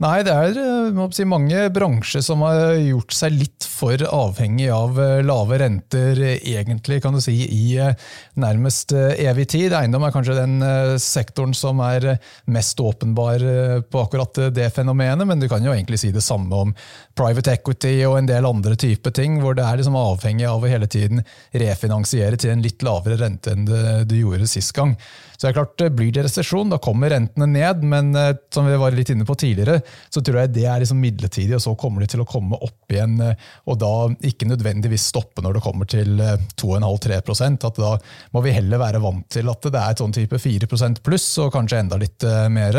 Nei, 0.00 0.22
det 0.24 0.32
er 0.32 0.56
eh, 0.56 1.00
si, 1.14 1.24
mange 1.28 1.66
bransjer 1.70 2.24
som 2.24 2.40
har 2.46 2.72
gjort 2.80 3.12
seg 3.14 3.34
litt 3.36 3.66
for 3.68 4.00
avhengig 4.08 4.66
av 4.72 4.96
eh, 4.98 5.20
lave 5.22 5.58
renter, 5.60 6.18
egentlig, 6.40 7.02
kan 7.04 7.14
du 7.14 7.20
si, 7.22 7.34
i 7.44 7.76
eh, 7.76 7.92
nærmest 8.40 8.94
evig 8.96 9.46
tid. 9.52 9.76
Eiendom 9.76 10.06
er 10.08 10.14
kanskje 10.14 10.38
den 10.40 10.56
sektoren 11.02 11.52
som 11.54 11.82
er 11.84 12.14
mest 12.50 12.80
åpenbar 12.82 13.44
på 13.92 14.02
akkurat 14.02 14.40
det 14.56 14.70
fenomenet, 14.74 15.28
men 15.28 15.42
du 15.42 15.48
kan 15.50 15.62
jo 15.62 15.74
egentlig 15.74 16.00
si 16.02 16.10
det 16.14 16.24
samme 16.24 16.64
om 16.64 16.72
private 17.18 17.54
equity 17.58 17.98
og 18.08 18.18
en 18.18 18.30
del 18.30 18.48
andre 18.48 18.78
typer 18.80 19.14
ting, 19.14 19.38
hvor 19.42 19.54
det 19.58 19.66
er 19.66 19.78
liksom 19.78 19.98
avhengig 19.98 20.48
av 20.48 20.64
å 20.64 20.72
hele 20.72 20.88
tiden 20.90 21.22
refinansiere 21.52 22.40
til 22.40 22.56
en 22.56 22.64
litt 22.64 22.82
lavere 22.82 23.20
rente 23.20 23.54
enn 23.54 23.68
det 23.68 23.84
du 24.10 24.16
gjorde 24.22 24.50
sist 24.50 24.74
gang. 24.76 24.96
Så 25.42 25.48
det 25.48 25.56
er 25.56 25.58
klart, 25.58 25.82
Blir 25.98 26.12
det 26.14 26.22
resesjon, 26.28 26.70
da 26.70 26.78
kommer 26.78 27.10
rentene 27.10 27.48
ned, 27.50 27.82
men 27.82 28.14
som 28.54 28.68
vi 28.68 28.76
var 28.78 28.94
litt 28.94 29.10
inne 29.10 29.26
på 29.26 29.34
tidligere, 29.34 29.80
så 30.06 30.22
tror 30.22 30.38
jeg 30.38 30.52
det 30.54 30.66
er 30.70 30.82
liksom 30.84 31.00
midlertidig, 31.02 31.56
og 31.56 31.64
så 31.64 31.72
kommer 31.78 32.04
de 32.04 32.10
til 32.12 32.22
å 32.22 32.26
komme 32.28 32.58
opp 32.62 32.94
igjen. 32.94 33.16
Eh, 33.24 33.48
og 33.66 33.78
da 33.82 33.92
ikke 34.28 34.48
nødvendigvis 34.50 35.08
stoppe 35.10 35.42
når 35.42 35.58
det 35.58 35.64
kommer 35.64 35.88
til 35.90 36.20
2,5-3 36.60 37.16
eh, 37.16 37.56
at 37.68 37.80
Da 37.80 37.92
må 38.34 38.44
vi 38.44 38.54
heller 38.54 38.82
være 38.82 39.02
vant 39.02 39.26
til 39.32 39.50
at 39.50 39.66
det 39.66 39.80
er 39.80 39.94
et 39.94 40.02
sånn 40.02 40.14
type 40.14 40.38
4 40.42 40.70
pluss, 41.02 41.28
og 41.42 41.52
kanskje 41.54 41.82
enda 41.82 41.98
litt 42.00 42.26
eh, 42.28 42.48
mer. 42.52 42.78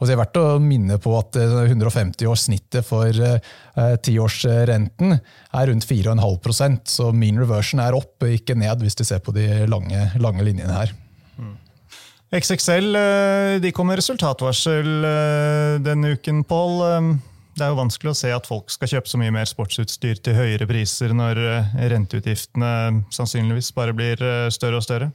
Og 0.00 0.08
det 0.08 0.16
er 0.16 0.22
verdt 0.22 0.40
å 0.40 0.46
minne 0.62 0.98
på 1.02 1.12
at 1.18 1.36
150-årssnittet 1.36 2.86
for 2.86 3.14
tiårsrenten 4.04 5.14
er 5.14 5.68
rundt 5.70 5.86
4,5% 5.86 6.90
så 6.90 7.10
mean 7.12 7.38
reversion 7.40 7.82
er 7.84 7.96
opp, 7.96 8.24
ikke 8.24 8.56
ned, 8.58 8.82
hvis 8.84 8.98
du 8.98 9.04
ser 9.06 9.22
på 9.24 9.36
de 9.36 9.46
lange, 9.70 10.08
lange 10.20 10.46
linjene 10.46 10.76
her. 10.76 10.96
XXL 12.30 12.94
eh, 12.94 13.60
de 13.60 13.72
kom 13.74 13.88
med 13.90 13.98
resultatvarsel 13.98 15.06
eh, 15.06 15.80
denne 15.82 16.12
uken, 16.14 16.44
Pål. 16.46 16.76
Eh, 16.86 17.08
det 17.58 17.64
er 17.66 17.72
jo 17.72 17.80
vanskelig 17.80 18.12
å 18.12 18.18
se 18.20 18.30
at 18.30 18.46
folk 18.46 18.70
skal 18.70 18.92
kjøpe 18.92 19.10
så 19.10 19.18
mye 19.18 19.34
mer 19.34 19.48
sportsutstyr 19.50 20.20
til 20.22 20.38
høyere 20.38 20.68
priser 20.70 21.10
når 21.12 21.40
renteutgiftene 21.90 23.02
sannsynligvis 23.12 23.72
bare 23.76 23.92
blir 23.98 24.22
større 24.54 24.78
og 24.78 24.86
større. 24.86 25.10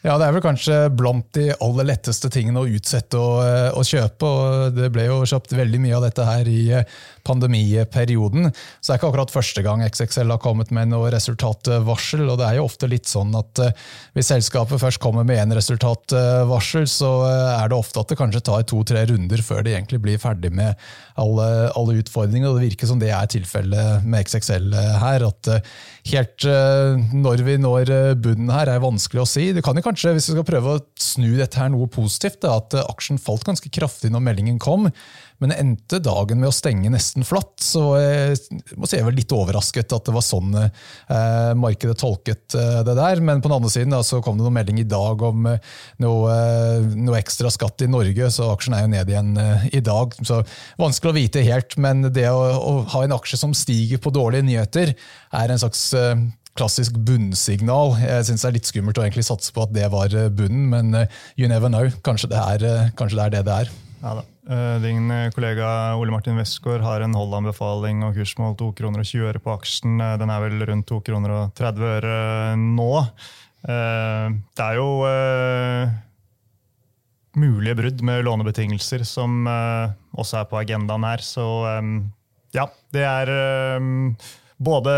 Ja, 0.00 0.14
det 0.16 0.30
er 0.30 0.32
vel 0.32 0.40
kanskje 0.40 0.76
blant 0.96 1.26
de 1.36 1.50
aller 1.60 1.84
letteste 1.90 2.30
tingene 2.32 2.62
å 2.62 2.68
utsette 2.72 3.18
og, 3.20 3.42
å 3.76 3.82
kjøpe. 3.84 4.24
og 4.24 4.72
Det 4.72 4.88
ble 4.94 5.04
jo 5.10 5.18
kjøpt 5.28 5.52
veldig 5.58 5.80
mye 5.82 5.98
av 5.98 6.06
dette 6.06 6.24
her 6.24 6.48
i 6.48 6.60
eh, 6.78 6.94
pandemiperioden. 7.28 8.48
Så 8.48 8.86
det 8.86 8.94
er 8.94 9.00
ikke 9.00 9.10
akkurat 9.10 9.34
første 9.34 9.64
gang 9.66 9.84
XXL 9.84 10.32
har 10.32 10.40
kommet 10.40 10.72
med 10.72 10.88
noe 10.94 11.10
resultatvarsel. 11.12 12.24
og 12.32 12.40
Det 12.40 12.46
er 12.48 12.56
jo 12.56 12.64
ofte 12.70 12.88
litt 12.88 13.12
sånn 13.12 13.36
at 13.36 13.60
eh, 13.60 13.76
hvis 14.16 14.32
selskapet 14.32 14.80
først 14.80 15.02
kommer 15.04 15.28
med 15.28 15.42
én 15.42 15.52
resultatvarsel, 15.58 16.88
så 16.88 17.12
er 17.28 17.68
det 17.68 17.76
ofte 17.76 18.00
at 18.00 18.08
det 18.08 18.20
kanskje 18.22 18.44
tar 18.48 18.64
to-tre 18.72 19.04
runder 19.12 19.44
før 19.44 19.68
de 19.68 19.76
egentlig 19.76 20.00
blir 20.00 20.22
ferdig 20.22 20.48
med 20.48 20.80
alle, 21.20 21.50
alle 21.76 22.00
utfordringer. 22.00 22.48
og 22.48 22.56
Det 22.56 22.70
virker 22.70 22.88
som 22.88 23.04
det 23.04 23.12
er 23.12 23.28
tilfellet 23.36 24.08
med 24.08 24.24
XXL 24.24 24.72
her. 25.04 25.28
at 25.28 25.52
Helt 26.08 26.46
når 27.12 27.42
vi 27.46 27.56
når 27.60 27.90
bunnen 28.22 28.52
her, 28.54 28.70
er 28.72 28.82
vanskelig 28.82 29.22
å 29.22 29.28
si. 29.28 29.50
Det 29.56 29.64
kan 29.64 29.76
jo 29.76 29.84
kanskje, 29.84 30.14
hvis 30.16 30.30
vi 30.30 30.36
skal 30.36 30.46
prøve 30.48 30.76
å 30.76 30.84
snu 31.00 31.28
dette 31.36 31.60
her 31.60 31.68
noe 31.72 31.90
positivt, 31.92 32.40
da, 32.44 32.56
at 32.56 32.76
aksjen 32.86 33.20
falt 33.20 33.44
ganske 33.48 33.72
kraftig 33.72 34.12
når 34.12 34.24
meldingen 34.24 34.60
kom, 34.62 34.88
men 35.40 35.54
endte 35.54 35.98
dagen 36.04 36.40
med 36.42 36.50
å 36.50 36.54
stenge 36.54 36.90
nesten 36.92 37.24
flatt. 37.24 37.54
Så 37.64 37.82
jeg 37.96 38.76
må 38.76 38.88
si 38.88 38.98
jeg 38.98 39.06
var 39.06 39.16
litt 39.16 39.32
overrasket 39.32 39.94
at 39.96 40.08
det 40.08 40.12
var 40.12 40.24
sånn 40.24 40.52
eh, 40.60 41.52
markedet 41.56 41.96
tolket 42.00 42.56
eh, 42.60 42.80
det 42.84 42.96
der. 42.98 43.22
Men 43.24 43.40
på 43.40 43.48
den 43.48 43.56
andre 43.56 43.72
siden 43.72 43.96
da, 43.96 44.02
så 44.04 44.20
kom 44.24 44.36
det 44.36 44.44
noen 44.44 44.58
melding 44.58 44.82
i 44.82 44.88
dag 44.88 45.24
om 45.24 45.48
eh, 45.48 45.72
noe, 46.04 46.34
eh, 46.34 46.90
noe, 46.92 47.16
ekstra 47.20 47.52
skatt 47.52 47.86
i 47.86 47.88
Norge, 47.90 48.28
så 48.34 48.50
aksjen 48.52 48.76
er 48.76 48.84
jo 48.84 48.92
ned 48.92 49.14
igjen 49.14 49.32
eh, 49.40 49.66
i 49.80 49.82
dag. 49.84 50.16
Så 50.20 50.42
vanskelig 50.80 51.14
å 51.14 51.16
vite 51.16 51.46
helt, 51.48 51.78
men 51.80 52.04
det 52.12 52.28
å, 52.28 52.44
å 52.60 52.76
ha 52.92 53.04
en 53.06 53.16
aksje 53.16 53.40
som 53.40 53.56
stiger 53.56 54.02
på 54.02 54.12
dårlige 54.12 54.44
nyheter, 54.50 54.92
er 55.40 55.52
en 55.54 55.62
slags 55.62 55.80
eh, 55.96 56.24
klassisk 56.58 56.96
bunnsignal. 57.06 57.94
Jeg 58.02 58.26
syns 58.28 58.44
det 58.44 58.48
er 58.48 58.56
litt 58.58 58.70
skummelt 58.70 58.98
å 58.98 59.04
egentlig 59.04 59.26
satse 59.28 59.54
på 59.54 59.64
at 59.64 59.72
det 59.74 59.86
var 59.92 60.12
eh, 60.16 60.30
bunnen, 60.32 60.68
men 60.72 60.96
eh, 61.02 61.22
you 61.38 61.48
never 61.50 61.72
know. 61.72 61.88
Kanskje 62.06 62.32
det 62.32 62.40
er, 62.40 62.92
kanskje 62.98 63.20
det, 63.20 63.24
er 63.26 63.34
det 63.36 63.46
det 63.48 63.56
er. 63.64 63.72
Ja 64.00 64.20
da. 64.20 64.26
Din 64.82 65.12
kollega 65.30 65.66
Ole 65.94 66.10
Martin 66.10 66.40
Westgård 66.40 66.82
har 66.82 67.04
en 67.04 67.12
holdanbefaling 67.14 68.00
og 68.02 68.16
kursmål 68.16 68.56
2 68.58 68.70
kroner 68.80 69.04
og 69.04 69.06
20 69.06 69.28
øre 69.30 69.42
på 69.44 69.52
aksjen. 69.52 70.00
Den 70.18 70.32
er 70.32 70.40
vel 70.42 70.64
rundt 70.66 70.88
2 70.90 70.98
kroner 71.06 71.34
og 71.36 71.52
30 71.60 71.86
øre 71.86 72.14
nå. 72.58 72.88
Det 73.60 74.64
er 74.64 74.80
jo 74.80 74.88
mulige 77.38 77.78
brudd 77.78 78.02
med 78.08 78.24
lånebetingelser 78.26 79.06
som 79.06 79.46
også 79.46 80.40
er 80.40 80.50
på 80.50 80.58
agendaen 80.64 81.06
her, 81.06 81.22
så 81.22 81.46
ja, 82.56 82.66
det 82.96 83.06
er 83.06 83.34
både 84.60 84.92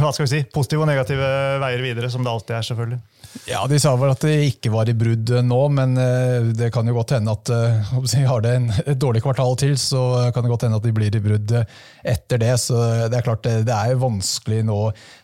hva 0.00 0.10
skal 0.12 0.26
vi 0.26 0.32
si, 0.34 0.40
positive 0.52 0.84
og 0.84 0.90
negative 0.90 1.30
veier 1.62 1.82
videre, 1.84 2.10
som 2.12 2.24
det 2.24 2.32
alltid 2.32 2.56
er. 2.58 2.66
selvfølgelig. 2.68 3.00
Ja, 3.46 3.62
De 3.70 3.78
sa 3.80 3.92
vel 3.96 4.12
at 4.12 4.24
det 4.26 4.34
ikke 4.48 4.72
var 4.74 4.90
i 4.90 4.96
brudd 4.98 5.30
nå, 5.46 5.60
men 5.72 5.94
eh, 6.00 6.50
det 6.56 6.72
kan 6.74 6.88
jo 6.88 6.96
godt 6.96 7.14
hende 7.16 7.32
at 7.32 7.52
eh, 7.54 7.92
om 7.96 8.04
de 8.04 8.24
har 8.26 8.44
det 8.44 8.54
en, 8.58 8.68
et 8.90 9.00
dårlig 9.00 9.22
kvartal 9.24 9.56
til, 9.60 9.76
så 9.80 10.02
kan 10.34 10.44
det 10.44 10.52
godt 10.52 10.66
hende 10.66 10.80
at 10.82 10.88
de 10.88 10.94
blir 10.96 11.16
i 11.16 11.22
brudd 11.22 11.54
etter 11.56 12.42
det. 12.42 12.52
Så 12.60 12.80
Det 13.08 13.20
er 13.20 13.26
klart 13.26 13.46
det 13.46 13.76
er 13.76 14.02
vanskelig 14.02 14.64
nå, 14.68 14.82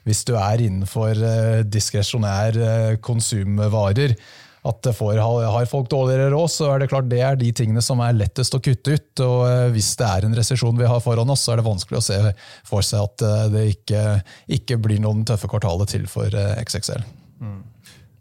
hvis 0.08 0.24
du 0.28 0.34
er 0.38 0.64
innenfor 0.68 1.12
eh, 1.12 1.62
diskresjonær 1.66 2.96
konsumvarer 3.04 4.16
at 4.66 4.88
får, 4.96 5.20
har 5.20 5.68
folk 5.70 5.88
dårligere 5.90 6.30
råd, 6.32 6.50
så 6.50 6.70
er 6.72 6.82
det 6.82 6.90
klart 6.90 7.08
det 7.10 7.20
er 7.22 7.38
de 7.38 7.52
tingene 7.54 7.82
som 7.84 8.00
er 8.04 8.16
lettest 8.16 8.54
å 8.56 8.62
kutte 8.62 8.96
ut. 8.96 9.22
og 9.24 9.38
eh, 9.48 9.68
Hvis 9.74 9.92
det 10.00 10.08
er 10.08 10.26
en 10.26 10.36
resesjon 10.36 10.78
vi 10.78 10.88
har 10.90 11.02
foran 11.04 11.30
oss, 11.32 11.44
så 11.46 11.54
er 11.54 11.60
det 11.60 11.68
vanskelig 11.68 12.00
å 12.00 12.06
se 12.08 12.18
for 12.66 12.86
seg 12.86 13.06
at 13.06 13.26
eh, 13.26 13.46
det 13.54 13.64
ikke, 13.76 14.02
ikke 14.58 14.80
blir 14.82 15.02
noen 15.04 15.24
tøffe 15.28 15.50
kvartaler 15.50 15.88
til 15.90 16.08
for 16.10 16.32
eh, 16.32 16.56
XXL. 16.64 17.06
Mm. 17.40 17.62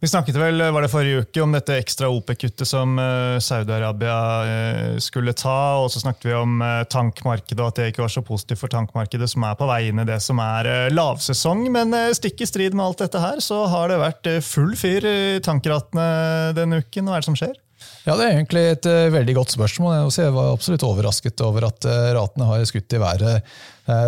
Vi 0.06 0.10
snakket 0.10 0.36
vel 0.38 0.62
var 0.62 0.84
det 0.86 0.92
forrige 0.94 1.24
uke 1.24 1.42
om 1.42 1.56
dette 1.56 1.80
ekstra 1.82 2.12
OPEC-kuttet 2.14 2.70
som 2.70 2.92
uh, 3.02 3.40
Saudi-Arabia 3.42 4.18
uh, 4.46 5.00
skulle 5.02 5.34
ta. 5.34 5.80
og 5.82 5.88
Så 5.90 6.04
snakket 6.04 6.28
vi 6.30 6.36
om 6.38 6.60
uh, 6.62 6.84
tankmarkedet 6.86 7.58
og 7.58 7.72
at 7.72 7.80
det 7.80 7.88
ikke 7.90 8.04
var 8.04 8.14
så 8.14 8.22
positivt 8.22 8.62
for 8.62 8.70
tankmarkedet, 8.70 9.26
som 9.34 9.48
er 9.50 9.58
på 9.58 9.66
vei 9.66 9.80
inn 9.90 10.04
i 10.04 10.06
det 10.06 10.20
som 10.22 10.38
er 10.46 10.94
lavsesong. 10.94 11.66
Men 11.74 11.98
stikk 12.14 12.46
i 12.46 12.52
strid 12.52 12.78
med 12.78 12.86
alt 12.86 13.02
dette 13.02 13.24
her, 13.26 13.42
så 13.42 13.64
har 13.74 13.90
det 13.90 13.98
vært 14.04 14.30
full 14.46 14.78
fyr 14.78 15.10
i 15.10 15.20
tankratene 15.42 16.54
denne 16.54 16.84
uken. 16.86 17.10
Hva 17.10 17.18
er 17.18 17.26
det 17.26 17.32
som 17.32 17.42
skjer? 17.42 17.58
Ja, 18.06 18.14
Det 18.14 18.28
er 18.28 18.36
egentlig 18.36 18.68
et 18.76 18.86
veldig 18.86 19.40
godt 19.42 19.58
spørsmål. 19.58 20.04
Jeg 20.14 20.38
var 20.38 20.54
absolutt 20.54 20.86
overrasket 20.86 21.42
over 21.42 21.66
at 21.72 21.90
ratene 22.14 22.54
har 22.54 22.70
skutt 22.70 22.94
i 22.94 23.02
været 23.02 23.42
Eh, 23.42 23.42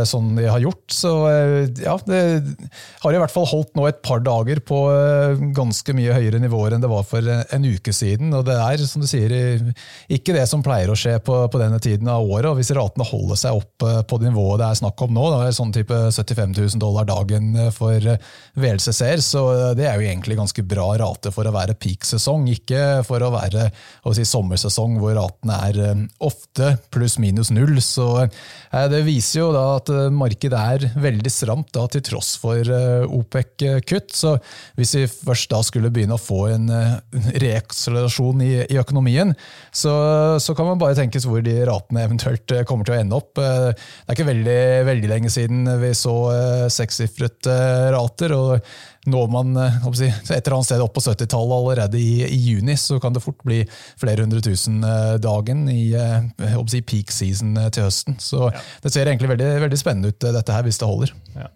sånn 0.10 0.32
de 0.38 0.48
har 0.50 0.62
gjort. 0.64 0.86
Så 0.94 1.12
eh, 1.30 1.68
ja, 1.84 1.94
det 2.08 2.22
har 3.04 3.14
i 3.14 3.20
hvert 3.22 3.34
fall 3.34 3.46
holdt 3.50 3.76
nå 3.78 3.86
et 3.90 4.00
par 4.06 4.24
dager 4.26 4.62
på 4.66 4.80
eh, 4.90 5.44
ganske 5.56 5.94
mye 5.98 6.16
høyere 6.16 6.42
nivåer 6.42 6.76
enn 6.76 6.84
det 6.84 6.90
var 6.92 7.06
for 7.06 7.22
en 7.22 7.68
uke 7.68 7.94
siden. 7.94 8.34
Og 8.34 8.46
det 8.48 8.58
er 8.58 8.86
som 8.90 9.04
du 9.04 9.08
sier, 9.10 9.34
ikke 10.14 10.36
det 10.36 10.48
som 10.50 10.64
pleier 10.66 10.90
å 10.90 10.98
skje 10.98 11.18
på, 11.22 11.44
på 11.52 11.62
denne 11.62 11.80
tiden 11.84 12.10
av 12.10 12.26
året. 12.26 12.50
og 12.50 12.58
Hvis 12.62 12.74
ratene 12.78 13.06
holder 13.08 13.42
seg 13.44 13.60
opp 13.60 13.86
på 14.10 14.20
det 14.22 14.32
nivået 14.32 14.64
det 14.64 14.72
er 14.72 14.80
snakk 14.80 15.02
om 15.06 15.14
nå, 15.14 15.28
det 15.34 15.42
er 15.46 15.58
sånn 15.58 15.74
type 15.76 15.98
75 16.16 16.56
000 16.58 16.82
dollar 16.82 17.06
dagen 17.08 17.54
for 17.76 18.02
VLCC-er, 18.58 19.22
så 19.22 19.44
det 19.78 19.86
er 19.86 20.00
jo 20.00 20.08
egentlig 20.08 20.38
ganske 20.40 20.64
bra 20.66 20.88
rate 20.98 21.32
for 21.36 21.48
å 21.48 21.54
være 21.54 21.78
peak-sesong, 21.78 22.48
ikke 22.56 23.04
for 23.06 23.22
å 23.22 23.32
være 23.36 23.68
å 24.08 24.16
si, 24.18 24.26
sommersesong 24.28 24.98
hvor 25.02 25.14
ratene 25.18 25.60
er 25.68 26.08
ofte 26.26 26.74
pluss-minus 26.94 27.52
null. 27.54 27.78
Så 27.84 28.10
det 28.90 29.04
viser 29.06 29.44
jo 29.44 29.52
da 29.56 29.67
at 29.78 29.90
eh, 29.94 30.08
markedet 30.14 30.58
er 30.58 30.86
veldig 31.02 31.32
stramt 31.32 31.70
da, 31.76 31.86
til 31.92 32.04
tross 32.06 32.34
for 32.42 32.58
eh, 32.62 33.04
OPEC-kutt. 33.20 34.14
Så 34.16 34.36
hvis 34.80 34.96
vi 34.98 35.06
først 35.12 35.52
da 35.54 35.62
skulle 35.66 35.92
begynne 35.94 36.18
å 36.18 36.22
få 36.22 36.42
en 36.54 36.72
eh, 36.74 36.98
reakselerasjon 37.46 38.44
i, 38.46 38.52
i 38.66 38.80
økonomien, 38.82 39.36
så, 39.72 39.94
så, 40.42 40.56
kan 40.58 40.70
man 40.72 40.82
bare 40.82 40.98
tenkes 40.98 41.28
hvor 41.30 41.44
de 41.46 41.60
ratene 41.68 42.06
eventuelt 42.08 42.56
kommer 42.70 42.88
til 42.88 42.96
å 42.96 43.00
ende 43.02 43.18
opp. 43.20 43.34
Det 43.38 43.48
er 43.76 44.16
ikke 44.16 44.30
veldig, 44.32 44.60
veldig 44.88 45.12
lenge 45.12 45.32
siden 45.34 45.68
vi 45.82 45.92
så 45.98 46.16
sekssifrete 46.74 47.58
rater. 47.94 48.34
og 48.34 48.70
når 49.08 49.30
man 49.32 49.56
eh, 49.62 49.78
si, 49.96 50.10
et 50.10 50.36
eller 50.36 50.58
annet 50.58 50.68
sted 50.68 50.84
opp 50.84 50.96
på 50.98 51.04
70-tallet 51.06 51.56
allerede 51.58 52.00
i, 52.00 52.26
i, 52.26 52.40
juni, 52.52 52.76
så 52.80 53.00
kan 53.04 53.16
det 53.16 53.24
fort 53.24 53.40
bli 53.48 53.62
flere 54.00 54.26
hundre 54.26 54.42
tusen 54.44 54.82
eh, 54.84 55.16
dagen 55.24 55.66
i 55.72 55.94
eh, 55.96 56.58
si, 56.68 56.82
peak 56.84 57.14
season 57.16 57.56
til 57.74 57.88
høsten. 57.88 58.18
Så 58.24 58.50
ja. 58.52 58.64
det 58.84 58.92
ser 58.94 59.08
egentlig 59.08 59.32
veldig, 59.32 59.50
veldig, 59.64 59.80
spennende 59.80 60.12
ut, 60.12 60.20
dette 60.20 60.54
her, 60.56 60.66
hvis 60.68 60.82
det 60.82 60.90
holder. 60.90 61.14
Ja. 61.38 61.48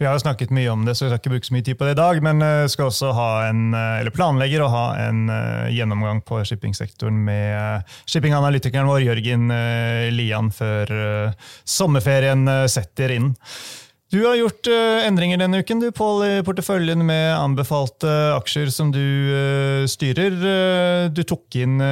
Vi 0.00 0.08
har 0.08 0.16
jo 0.16 0.24
snakket 0.24 0.54
mye 0.56 0.72
om 0.72 0.84
det, 0.88 0.96
så 0.96 1.06
vi 1.06 1.12
skal 1.12 1.22
ikke 1.22 1.34
bruke 1.36 1.50
så 1.50 1.56
mye 1.56 1.68
tid 1.68 1.78
på 1.78 1.86
det 1.86 1.94
i 1.94 2.00
dag. 2.00 2.20
Men 2.24 2.44
skal 2.72 2.90
også 2.90 3.12
ha 3.14 3.30
en, 3.46 3.64
eller 3.76 4.14
planlegger 4.14 4.64
å 4.64 4.70
ha 4.72 4.84
en 5.06 5.26
gjennomgang 5.72 6.22
på 6.26 6.40
shippingsektoren 6.48 7.18
med 7.26 7.96
shippinganalytikeren 8.08 8.88
vår 8.90 9.04
Jørgen 9.06 9.50
Lian 10.16 10.52
før 10.54 10.94
sommerferien 11.68 12.48
setter 12.72 13.18
inn. 13.18 13.34
Du 14.06 14.20
har 14.22 14.36
gjort 14.38 14.68
uh, 14.70 15.02
endringer 15.02 15.40
denne 15.40 15.58
uken 15.64 15.80
du, 15.82 15.88
Paul, 15.90 16.20
i 16.22 16.42
porteføljen 16.46 17.00
med 17.08 17.24
anbefalte 17.34 18.06
aksjer 18.36 18.70
som 18.70 18.92
du 18.94 19.02
uh, 19.02 19.82
styrer. 19.90 20.36
Uh, 20.38 21.08
du 21.10 21.24
tok 21.26 21.56
inn 21.58 21.82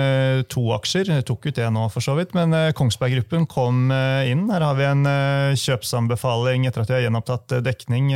to 0.46 0.62
aksjer, 0.77 1.11
du 1.11 1.27
tok 1.27 1.48
ut 1.48 1.59
det 1.59 1.66
nå 1.74 1.88
for 1.90 2.07
så 2.07 2.14
vidt, 2.14 2.31
men 2.38 2.55
Kongsberg 2.79 3.16
Gruppen 3.16 3.48
kom 3.50 3.90
inn. 3.90 4.46
Her 4.53 4.62
har 4.62 4.79
vi 4.79 4.87
en 4.87 5.03
kjøpsanbefaling 5.59 6.68
etter 6.68 6.85
at 6.85 6.92
vi 6.92 6.96
har 6.98 7.05
gjenopptatt 7.09 7.57
dekning. 7.66 8.12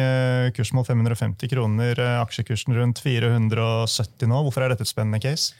kursmål 0.54 0.86
550 0.86 1.50
kroner, 1.50 2.02
aksjekursen 2.22 2.78
rundt 2.78 3.02
470 3.02 4.30
nå. 4.30 4.44
Hvorfor 4.46 4.66
er 4.66 4.74
dette 4.74 4.86
et 4.86 4.92
spennende 4.92 5.22
case? 5.22 5.56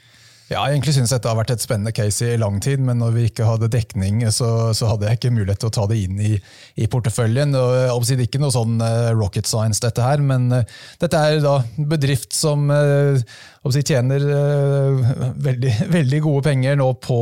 Ja, 0.49 0.63
egentlig 0.65 0.95
synes 0.97 1.11
dette 1.13 1.29
har 1.29 1.37
vært 1.37 1.51
et 1.53 1.61
spennende 1.61 1.93
case 1.93 2.31
i 2.33 2.39
lang 2.41 2.57
tid, 2.65 2.81
men 2.81 3.03
når 3.03 3.11
vi 3.13 3.25
ikke 3.29 3.45
hadde 3.45 3.69
dekning, 3.69 4.23
så, 4.33 4.73
så 4.73 4.89
hadde 4.89 5.05
jeg 5.05 5.19
ikke 5.19 5.33
mulighet 5.37 5.61
til 5.61 5.69
å 5.69 5.75
ta 5.77 5.85
det 5.91 5.99
inn 6.07 6.23
i, 6.25 6.39
i 6.81 6.89
porteføljen. 6.89 7.53
Og, 7.53 8.07
det 8.09 8.17
er 8.17 8.23
ikke 8.25 8.41
noe 8.41 8.55
sånn 8.55 8.81
uh, 8.81 9.11
rocket 9.13 9.49
science, 9.51 9.83
dette 9.85 10.01
her, 10.01 10.25
men 10.25 10.49
uh, 10.55 10.79
dette 11.05 11.21
er 11.21 11.43
da 11.45 11.59
bedrift 11.77 12.33
som 12.33 12.65
si, 13.75 13.83
tjener 13.87 14.25
veldig, 15.39 15.75
veldig, 15.97 16.21
gode 16.25 16.45
penger 16.51 16.79
nå 16.79 16.89
på 17.03 17.19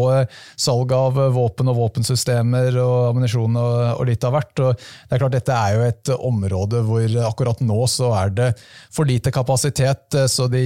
salg 0.59 0.93
av 0.97 1.19
våpen 1.35 1.71
og 1.73 1.79
våpensystemer 1.81 2.79
og 2.83 2.97
ammunisjon 3.13 3.59
og, 3.61 3.77
og, 3.97 4.05
litt 4.09 4.27
av 4.27 4.37
hvert. 4.37 4.65
Og 4.65 4.77
det 4.77 5.17
er 5.17 5.23
klart 5.23 5.37
Dette 5.37 5.57
er 5.57 5.77
jo 5.77 5.87
et 5.87 6.13
område 6.17 6.83
hvor 6.87 7.17
akkurat 7.29 7.63
nå 7.65 7.81
så 7.91 8.13
er 8.19 8.35
det 8.37 8.51
for 8.95 9.09
lite 9.09 9.33
kapasitet, 9.35 10.17
så 10.31 10.49
de 10.51 10.65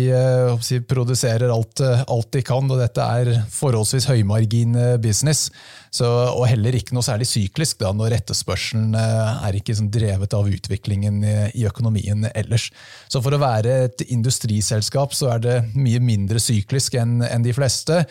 si, 0.65 0.81
produserer 0.87 1.51
alt, 1.53 1.83
alt 1.83 2.33
de 2.35 2.45
kan 2.47 2.71
og 2.71 2.81
dette 2.81 3.05
er 3.05 3.33
forholdsvis 3.53 4.09
høymargin 4.11 4.77
eh, 4.79 4.97
business. 5.03 5.49
Så, 5.91 6.07
og 6.07 6.45
heller 6.47 6.77
ikke 6.79 6.95
noe 6.95 7.03
særlig 7.03 7.27
syklisk, 7.27 7.81
da, 7.83 7.91
når 7.97 8.15
etterspørselen 8.21 8.95
er 8.95 9.57
ikke 9.59 9.75
sånn 9.75 9.91
drevet 9.91 10.35
av 10.39 10.47
utviklingen 10.47 11.19
i, 11.27 11.35
i, 11.59 11.65
økonomien 11.67 12.29
ellers. 12.31 12.69
Så 13.11 13.19
for 13.25 13.35
å 13.35 13.41
være 13.43 13.75
et 13.89 14.05
industriselskap 14.07 15.17
så 15.19 15.33
er 15.35 15.43
det 15.43 15.57
mye 15.75 15.99
mindre 16.03 16.39
syklisk 16.43 16.95
enn 17.01 17.19
en 17.27 17.43
de 17.43 17.55
fleste. 17.57 18.05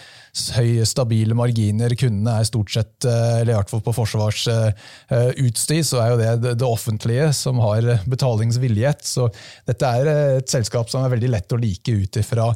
Høye, 0.57 0.83
stabile 0.87 1.37
marginer. 1.37 1.95
Kundene 1.99 2.41
er 2.41 2.49
stort 2.49 2.73
sett, 2.75 3.07
eller 3.07 3.53
i 3.53 3.57
hvert 3.57 3.71
fall 3.71 3.83
på 3.85 3.95
forsvarsutstyr, 3.95 5.83
så 5.87 6.03
er 6.03 6.11
jo 6.11 6.19
det 6.19 6.53
det 6.59 6.67
offentlige 6.67 7.31
som 7.35 7.63
har 7.63 7.87
betalingsvillighet. 8.11 9.07
Så 9.07 9.29
dette 9.69 9.93
er 10.01 10.11
et 10.41 10.51
selskap 10.51 10.91
som 10.91 11.05
er 11.05 11.15
veldig 11.15 11.31
lett 11.31 11.55
å 11.55 11.61
like 11.61 11.95
ut 11.95 12.19
ifra 12.19 12.51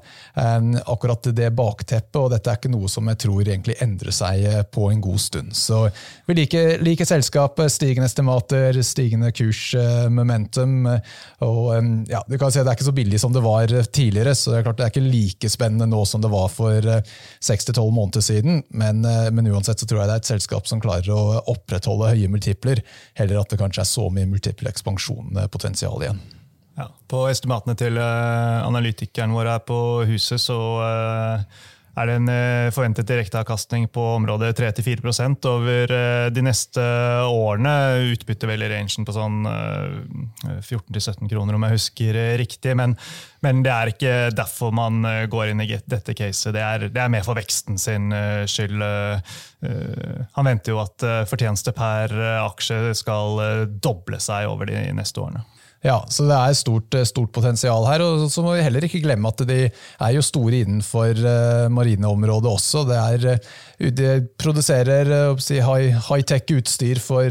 akkurat 0.84 1.32
det 1.32 1.50
bakteppet, 1.56 2.20
og 2.20 2.32
dette 2.36 2.52
er 2.52 2.60
ikke 2.60 2.76
noe 2.76 2.92
som 2.92 3.08
jeg 3.08 3.24
tror 3.24 3.48
egentlig 3.48 3.80
endrer 3.84 4.12
seg 4.16 4.68
på 4.74 4.92
en 4.92 5.02
god 5.04 5.13
stund. 5.22 5.56
Så 5.56 5.90
vi 6.28 6.36
liker, 6.38 6.78
liker 6.84 7.08
selskapet, 7.08 7.72
stigende 7.72 8.08
estimater, 8.10 8.80
stigende 8.84 9.32
kursmomentum. 9.36 10.88
og 11.46 12.10
ja, 12.10 12.24
du 12.28 12.38
kan 12.38 12.52
si 12.52 12.60
Det 12.60 12.68
er 12.68 12.78
ikke 12.78 12.90
så 12.90 12.96
billig 12.96 13.20
som 13.22 13.34
det 13.34 13.44
var 13.44 13.68
tidligere, 13.68 14.36
så 14.36 14.52
det 14.52 14.60
er 14.60 14.68
klart 14.68 14.80
det 14.82 14.86
er 14.88 14.94
ikke 14.94 15.06
like 15.08 15.50
spennende 15.52 15.90
nå 15.90 16.04
som 16.10 16.22
det 16.24 16.32
var 16.34 16.52
for 16.54 16.90
seks 17.44 17.66
til 17.68 17.78
tolv 17.78 17.94
måneder 17.96 18.24
siden. 18.26 18.64
Men, 18.70 19.02
men, 19.04 19.52
uansett 19.54 19.80
så 19.80 19.90
tror 19.90 20.04
jeg 20.04 20.12
det 20.12 20.20
er 20.20 20.24
et 20.24 20.32
selskap 20.34 20.70
som 20.70 20.82
klarer 20.84 21.12
å 21.14 21.42
opprettholde 21.54 22.14
høye 22.14 22.32
multipler, 22.32 22.84
heller 23.20 23.42
at 23.42 23.52
det 23.52 23.60
kanskje 23.62 23.84
er 23.84 23.92
så 23.92 24.08
mye 24.14 24.30
multiple 24.30 24.72
ekspansjonpotensial 24.72 26.08
igjen. 26.08 26.24
Ja, 26.74 26.88
på 27.08 27.28
estimatene 27.30 27.76
til 27.78 28.00
analytikeren 28.02 29.36
vår 29.36 29.52
her 29.52 29.62
på 29.68 29.78
huset 30.10 30.42
så 30.42 30.58
er 31.94 32.10
det 32.10 32.14
en 32.18 32.30
eh, 32.32 32.72
forventet 32.74 33.06
direkteavkastning 33.06 33.86
på 33.94 34.02
området 34.16 34.56
3-4 34.58 35.04
over 35.50 35.92
eh, 35.94 36.30
de 36.34 36.42
neste 36.42 36.82
årene. 37.30 37.74
Utbytte 38.16 38.50
vel 38.50 38.66
i 38.66 38.70
rangen 38.72 39.06
på 39.06 39.14
sånn 39.14 39.46
14-17 39.46 41.22
eh, 41.22 41.30
kroner, 41.30 41.54
om 41.54 41.68
jeg 41.68 41.78
husker 41.78 42.20
riktig. 42.42 42.74
Men, 42.80 42.98
men, 43.46 43.62
det 43.66 43.74
er 43.74 43.94
ikke 43.94 44.16
derfor 44.34 44.74
man 44.74 45.06
går 45.30 45.52
inn 45.52 45.62
i 45.62 45.70
dette 45.70 46.18
caset. 46.18 46.54
Det 46.56 46.66
er, 46.66 46.90
det 46.90 47.04
er 47.04 47.14
mer 47.14 47.26
for 47.28 47.38
veksten 47.38 47.78
sin 47.82 48.10
skyld. 48.50 48.82
Han 50.34 50.50
venter 50.50 50.74
jo 50.74 50.82
at 50.82 51.06
fortjeneste 51.30 51.76
per 51.78 52.14
aksje 52.42 52.96
skal 52.98 53.68
doble 53.84 54.20
seg 54.24 54.50
over 54.50 54.72
de 54.72 54.88
neste 54.98 55.22
årene. 55.22 55.46
Ja, 55.84 55.98
så 56.08 56.24
det 56.24 56.36
er 56.38 56.54
stort, 56.56 56.96
eh, 56.96 57.04
stort, 57.04 57.34
potensial 57.36 57.84
her. 57.90 58.02
og 58.02 58.32
Så 58.32 58.42
må 58.42 58.56
vi 58.56 58.64
heller 58.64 58.86
ikke 58.88 59.02
glemme 59.04 59.28
at 59.28 59.42
de 59.48 59.68
er 59.68 60.12
jo 60.16 60.22
store 60.24 60.64
innenfor 60.64 61.12
uh, 61.12 61.68
marineområdet 61.68 62.48
også. 62.48 62.86
Det 62.88 63.00
er, 63.00 63.26
uh, 63.36 63.90
de 63.92 64.14
produserer 64.40 65.36
si, 65.44 65.60
high-tech 65.60 66.48
utstyr 66.56 67.02
for 67.04 67.28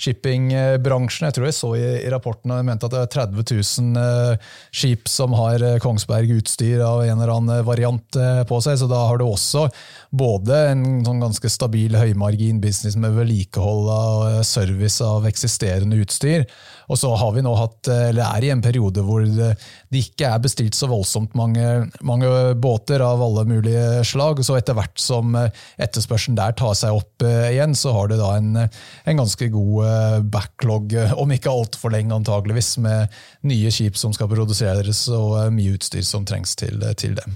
shippingbransjen. 0.00 1.28
Jeg 1.28 1.36
tror 1.36 1.46
jeg 1.46 1.54
så 1.54 1.70
i, 1.78 1.84
i 2.02 2.10
rapporten 2.10 2.50
og 2.50 2.64
mente 2.66 2.88
at 2.88 2.96
det 2.96 3.04
er 3.04 3.12
30 3.14 3.46
000 3.54 4.38
skip 4.74 5.06
som 5.10 5.36
har 5.38 5.62
Kongsberg-utstyr 5.84 6.82
av 6.82 7.04
en 7.04 7.14
eller 7.14 7.34
annen 7.36 7.66
variant 7.66 8.18
på 8.48 8.60
seg. 8.64 8.80
Så 8.80 8.90
da 8.90 9.04
har 9.06 9.20
du 9.20 9.28
også 9.28 9.68
både 10.10 10.58
en 10.72 10.84
sånn 11.06 11.22
ganske 11.22 11.52
stabil 11.52 11.94
høymargin 11.94 12.58
business 12.64 12.98
med 12.98 13.14
vedlikehold 13.20 13.90
av 13.94 14.42
service 14.46 14.98
av 15.04 15.28
eksisterende 15.30 16.00
utstyr. 16.02 16.48
Og 16.90 16.98
så 17.00 17.12
har 17.16 17.32
vi 17.36 17.44
nå 17.44 17.54
hatt, 17.56 17.83
eller 17.92 18.22
er 18.24 18.46
i 18.46 18.52
en 18.54 18.62
periode 18.64 19.02
hvor 19.04 19.24
det, 19.24 19.54
ikke 19.94 20.28
er 20.28 20.42
bestilt 20.42 20.76
så 20.76 20.88
voldsomt 20.90 21.36
mange, 21.38 21.86
mange, 22.02 22.30
båter 22.58 23.02
av 23.04 23.22
alle 23.22 23.44
mulige 23.48 24.02
slag. 24.06 24.42
Så 24.44 24.56
etter 24.58 24.76
hvert 24.78 24.98
som 25.00 25.36
etterspørselen 25.36 26.38
der 26.38 26.56
tar 26.58 26.74
seg 26.78 26.96
opp 26.96 27.24
eh, 27.26 27.52
igjen, 27.54 27.76
så 27.78 27.94
har 27.96 28.10
du 28.10 28.16
da 28.18 28.32
en, 28.38 28.56
en 28.64 29.22
ganske 29.22 29.50
god 29.54 29.84
eh, 29.88 30.18
backlog, 30.34 30.96
om 31.20 31.34
ikke 31.34 31.52
altfor 31.52 31.94
lenge 31.94 32.16
antageligvis, 32.16 32.76
med 32.84 33.14
nye 33.48 33.70
skip 33.74 33.98
som 34.00 34.14
skal 34.16 34.30
produseres 34.32 35.06
og 35.12 35.38
eh, 35.42 35.52
mye 35.54 35.76
utstyr 35.78 36.04
som 36.06 36.26
trengs 36.28 36.56
til, 36.58 36.82
til 36.98 37.16
det. 37.18 37.28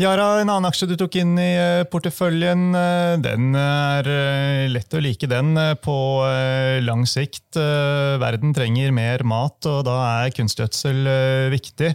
Yara, 0.00 0.38
en 0.40 0.48
annen 0.48 0.64
aksje 0.64 0.86
du 0.88 0.94
tok 0.96 1.18
inn 1.20 1.34
i 1.36 1.50
eh, 1.60 1.82
porteføljen, 1.92 2.70
eh, 2.72 3.18
den 3.20 3.50
er 3.52 4.06
eh, 4.08 4.62
lett 4.72 4.96
å 4.96 5.02
like 5.04 5.28
den 5.28 5.52
på 5.84 5.96
lang 6.80 7.04
sikt. 7.04 7.58
Verden 8.22 8.54
trenger 8.56 8.94
mer 8.96 9.20
mat, 9.28 9.58
og 9.68 9.82
da 9.84 9.98
er 10.24 10.32
kunstgjødsel 10.32 11.04
viktig. 11.52 11.90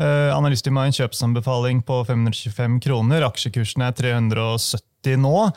Analysten 0.00 0.78
har 0.78 0.88
en 0.88 0.96
kjøpsanbefaling 0.96 1.82
på 1.84 2.00
525 2.08 2.80
kroner. 2.86 3.26
Aksjekursen 3.28 3.84
er 3.84 3.98
370 3.98 4.89
nå. 5.06 5.50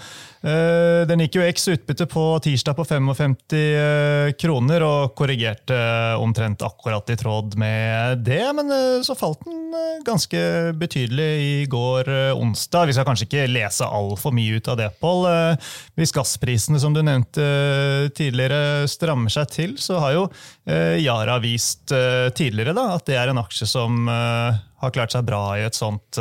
Eh, 0.43 1.05
den 1.07 1.21
gikk 1.23 1.37
jo 1.37 1.43
X 1.47 1.69
utbytte 1.71 2.03
på 2.11 2.21
tirsdag 2.43 2.75
på 2.75 2.83
55 2.83 3.35
eh, 3.55 4.31
kroner 4.35 4.83
og 4.83 5.13
korrigerte 5.15 5.77
omtrent 6.19 6.65
akkurat 6.67 7.07
i 7.13 7.15
tråd 7.19 7.55
med 7.59 8.25
det, 8.27 8.41
men 8.57 8.71
eh, 8.75 8.99
så 9.07 9.15
falt 9.15 9.45
den 9.47 9.71
ganske 10.03 10.41
betydelig 10.75 11.29
i 11.43 11.53
går 11.71 12.11
onsdag. 12.35 12.89
Vi 12.89 12.95
skal 12.97 13.07
kanskje 13.07 13.29
ikke 13.29 13.47
lese 13.51 13.87
altfor 13.87 14.35
mye 14.35 14.59
ut 14.59 14.67
av 14.67 14.81
det, 14.81 14.89
Pål. 14.99 15.25
Hvis 15.97 16.13
gassprisene 16.13 16.79
som 16.79 16.93
du 16.93 17.01
nevnte 17.01 17.45
tidligere 18.15 18.89
strammer 18.91 19.31
seg 19.33 19.49
til, 19.51 19.73
så 19.81 19.97
har 20.03 20.13
jo 20.17 20.27
Yara 21.01 21.39
vist 21.43 21.91
tidligere 22.37 22.75
da, 22.77 22.85
at 22.97 23.07
det 23.09 23.17
er 23.19 23.31
en 23.31 23.41
aksje 23.41 23.67
som 23.69 24.05
har 24.11 24.93
klart 24.93 25.15
seg 25.15 25.25
bra 25.27 25.41
i, 25.57 25.65
sånt, 25.73 26.19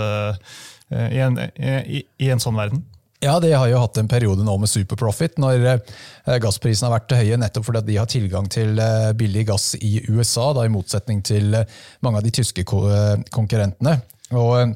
i, 0.88 1.20
en, 1.20 1.38
i, 1.58 2.02
i 2.22 2.32
en 2.32 2.42
sånn 2.42 2.58
verden. 2.58 2.82
Ja, 3.22 3.36
de 3.40 3.52
har 3.54 3.68
jo 3.70 3.78
hatt 3.78 3.98
en 4.00 4.08
periode 4.10 4.42
nå 4.42 4.54
med 4.58 4.70
superprofit, 4.70 5.36
når 5.38 5.66
eh, 5.70 6.38
gassprisene 6.42 6.88
har 6.88 6.96
vært 6.96 7.12
høye, 7.20 7.36
nettopp 7.38 7.68
fordi 7.68 7.84
de 7.92 7.98
har 8.00 8.08
tilgang 8.10 8.48
til 8.50 8.74
eh, 8.82 9.12
billig 9.14 9.44
gass 9.52 9.76
i 9.78 10.00
USA, 10.08 10.48
da, 10.56 10.64
i 10.66 10.72
motsetning 10.72 11.20
til 11.22 11.54
eh, 11.54 11.76
mange 12.02 12.18
av 12.18 12.26
de 12.26 12.32
tyske 12.34 12.64
konkurrentene. 12.66 13.94
Og 14.34 14.74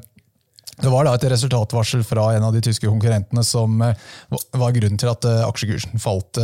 det 0.77 0.93
var 0.93 1.09
da 1.09 1.17
et 1.17 1.27
resultatvarsel 1.33 2.07
fra 2.07 2.29
en 2.37 2.47
av 2.47 2.55
de 2.55 2.63
tyske 2.63 2.87
konkurrentene 2.87 3.43
som 3.43 3.81
var 3.81 4.75
grunnen 4.75 4.99
til 5.01 5.09
at 5.09 5.25
aksjekursen 5.25 5.99
falt 5.99 6.37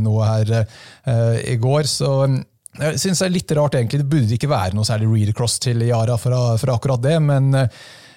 noe 0.00 0.24
her 0.24 0.54
i 1.44 1.58
går. 1.60 1.84
Så 1.84 2.14
jeg 2.80 3.02
synes 3.02 3.20
det 3.20 3.26
er 3.26 3.34
litt 3.34 3.52
rart, 3.60 3.76
egentlig. 3.76 4.00
Det 4.00 4.08
burde 4.14 4.38
ikke 4.38 4.48
være 4.48 4.72
noe 4.78 4.88
særlig 4.88 5.10
read 5.12 5.34
across 5.34 5.58
til 5.60 5.84
Yara 5.84 6.16
fra, 6.16 6.40
for 6.56 6.72
akkurat 6.72 7.04
det. 7.04 7.18
men 7.28 7.52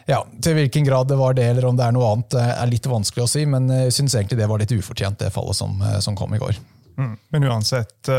ja, 0.08 0.22
Til 0.43 0.56
hvilken 0.56 0.86
grad 0.88 1.10
det 1.12 1.17
var 1.20 1.36
det, 1.36 1.50
eller 1.52 1.65
om 1.67 1.76
det 1.76 1.84
er 1.84 1.91
noe 1.96 2.13
annet, 2.13 2.38
er 2.39 2.70
litt 2.72 2.88
vanskelig 2.88 3.26
å 3.26 3.30
si. 3.32 3.43
Men 3.50 3.67
jeg 3.74 3.96
syns 3.98 4.15
egentlig 4.15 4.39
det 4.39 4.48
var 4.48 4.62
litt 4.62 4.72
ufortjent, 4.72 5.20
det 5.20 5.34
fallet 5.36 5.58
som, 5.60 5.76
eh, 5.84 6.00
som 6.04 6.15
kom 6.15 6.32
i 6.34 6.39
går. 6.39 6.56
Mm. 6.98 7.12
Men 7.36 7.43
uansett, 7.46 8.10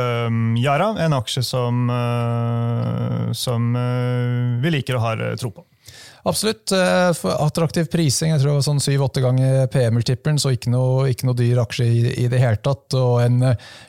Yara, 0.62 0.92
en 1.02 1.16
aksje 1.16 1.42
som, 1.42 1.88
som 3.34 3.64
vi 4.62 4.70
liker 4.70 4.94
og 4.94 5.02
har 5.02 5.24
tro 5.40 5.50
på. 5.50 5.64
Absolutt. 6.28 6.70
Attraktiv 6.70 7.88
prising. 7.90 8.30
jeg 8.36 8.44
tror 8.44 8.60
sånn 8.62 8.78
Syv-åtte 8.78 9.24
ganger 9.24 9.66
PM-multiplen, 9.72 10.38
så 10.38 10.52
ikke 10.54 10.70
noe, 10.70 11.08
ikke 11.10 11.26
noe, 11.26 11.38
dyr 11.40 11.58
aksje 11.64 11.88
i, 11.88 11.98
i, 12.22 12.28
det 12.30 12.38
hele 12.38 12.62
tatt. 12.62 12.94
Og 13.00 13.18
en 13.24 13.42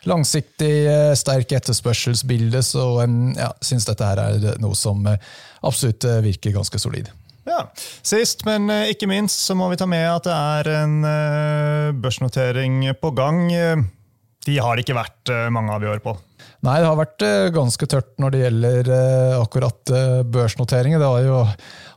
langsiktig, 0.10 0.74
sterk 1.22 1.54
etterspørselsbilde. 1.60 2.66
Så 2.66 2.90
jeg 3.04 3.38
ja, 3.38 3.54
syns 3.62 3.86
dette 3.92 4.10
her 4.10 4.26
er 4.26 4.62
noe 4.64 4.78
som 4.78 5.06
absolutt 5.06 6.10
virker 6.26 6.58
ganske 6.58 6.82
solid. 6.82 7.14
Ja. 7.50 7.66
Sist, 8.06 8.46
men 8.48 8.70
eh, 8.70 8.92
ikke 8.94 9.10
minst, 9.10 9.42
så 9.46 9.58
må 9.58 9.70
vi 9.72 9.80
ta 9.80 9.88
med 9.90 10.06
at 10.06 10.28
det 10.28 10.36
er 10.36 10.74
en 10.84 10.98
eh, 11.08 11.92
børsnotering 11.98 12.84
på 13.02 13.14
gang. 13.18 13.46
De 14.46 14.58
har 14.62 14.76
det 14.76 14.86
ikke 14.86 14.98
vært 14.98 15.32
eh, 15.34 15.48
mange 15.54 15.74
av 15.74 15.84
i 15.84 15.90
år 15.90 16.02
på. 16.04 16.16
Nei, 16.64 16.78
det 16.82 16.88
har 16.90 16.98
vært 17.00 17.24
ganske 17.56 17.88
tørt 17.88 18.18
når 18.20 18.34
det 18.34 18.40
gjelder 18.42 18.88
akkurat 19.38 19.92
børsnoteringer. 20.28 21.00
Det 21.00 21.08
har 21.08 21.22
jo 21.24 21.38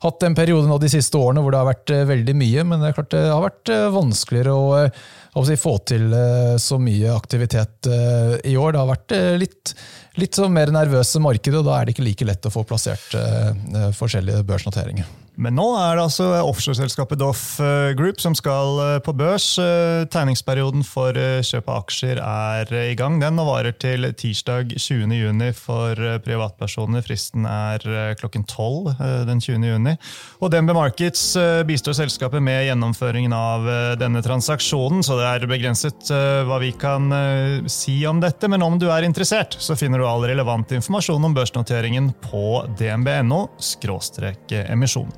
hatt 0.04 0.26
en 0.26 0.36
periode 0.38 0.70
nå 0.70 0.76
de 0.82 0.90
siste 0.90 1.18
årene 1.18 1.42
hvor 1.42 1.54
det 1.54 1.58
har 1.58 1.66
vært 1.66 1.92
veldig 2.06 2.34
mye, 2.38 2.64
men 2.70 2.84
det, 2.84 2.92
det 3.10 3.24
har 3.26 3.42
vært 3.42 3.72
vanskeligere 3.94 4.54
å, 4.54 4.76
å 4.86 5.44
si, 5.48 5.56
få 5.58 5.72
til 5.90 6.14
så 6.62 6.78
mye 6.78 7.10
aktivitet 7.10 7.90
i 7.90 8.54
år. 8.54 8.70
Det 8.70 8.82
har 8.84 8.92
vært 8.92 9.16
litt, 9.42 9.74
litt 10.22 10.38
mer 10.54 10.74
nervøse 10.78 11.22
markeder, 11.26 11.58
og 11.58 11.66
da 11.66 11.80
er 11.80 11.90
det 11.90 11.96
ikke 11.96 12.06
like 12.06 12.30
lett 12.30 12.46
å 12.46 12.54
få 12.54 12.62
plassert 12.70 13.18
forskjellige 13.98 14.46
børsnoteringer. 14.46 15.10
Men 15.40 15.56
nå 15.56 15.64
er 15.80 15.96
det 15.96 16.02
altså 16.04 16.26
offshoreselskapet 16.44 17.16
Doff 17.22 17.56
eh, 17.64 17.94
Group 17.96 18.20
som 18.20 18.34
skal 18.36 18.80
eh, 18.82 18.98
på 19.04 19.14
børs. 19.16 19.46
Eh, 19.56 20.04
tegningsperioden 20.12 20.84
for 20.84 21.16
kjøp 21.16 21.70
av 21.72 21.86
aksjer 21.86 22.20
er 22.20 22.72
i 22.82 22.96
gang. 22.98 23.16
Den 23.22 23.40
varer 23.40 23.72
til 23.72 24.04
tirsdag 24.18 24.74
20.6 24.76 25.56
for 25.56 25.96
privatpersoner. 26.24 27.04
Fristen 27.06 27.46
er 27.48 28.14
klokken 28.20 28.44
12 28.44 28.92
den 29.28 29.40
20.6. 29.40 29.96
Og 30.44 30.52
DNB 30.52 30.74
Markets 30.76 31.24
bistår 31.68 31.96
selskapet 31.96 32.44
med 32.44 32.66
gjennomføringen 32.66 33.32
av 33.36 33.66
denne 34.00 34.22
transaksjonen, 34.24 35.02
så 35.06 35.16
det 35.18 35.28
er 35.28 35.48
begrenset 35.50 36.12
hva 36.48 36.58
vi 36.62 36.72
kan 36.76 37.08
si 37.70 38.00
om 38.08 38.20
dette. 38.22 38.50
Men 38.52 38.64
om 38.66 38.78
du 38.80 38.88
er 38.92 39.06
interessert, 39.06 39.56
så 39.62 39.76
finner 39.78 40.02
du 40.02 40.08
all 40.08 40.26
relevant 40.28 40.74
informasjon 40.76 41.30
om 41.30 41.36
børsnoteringen 41.36 42.12
på 42.28 42.62
dnb.no 42.78 43.44
emisjon. 44.72 45.12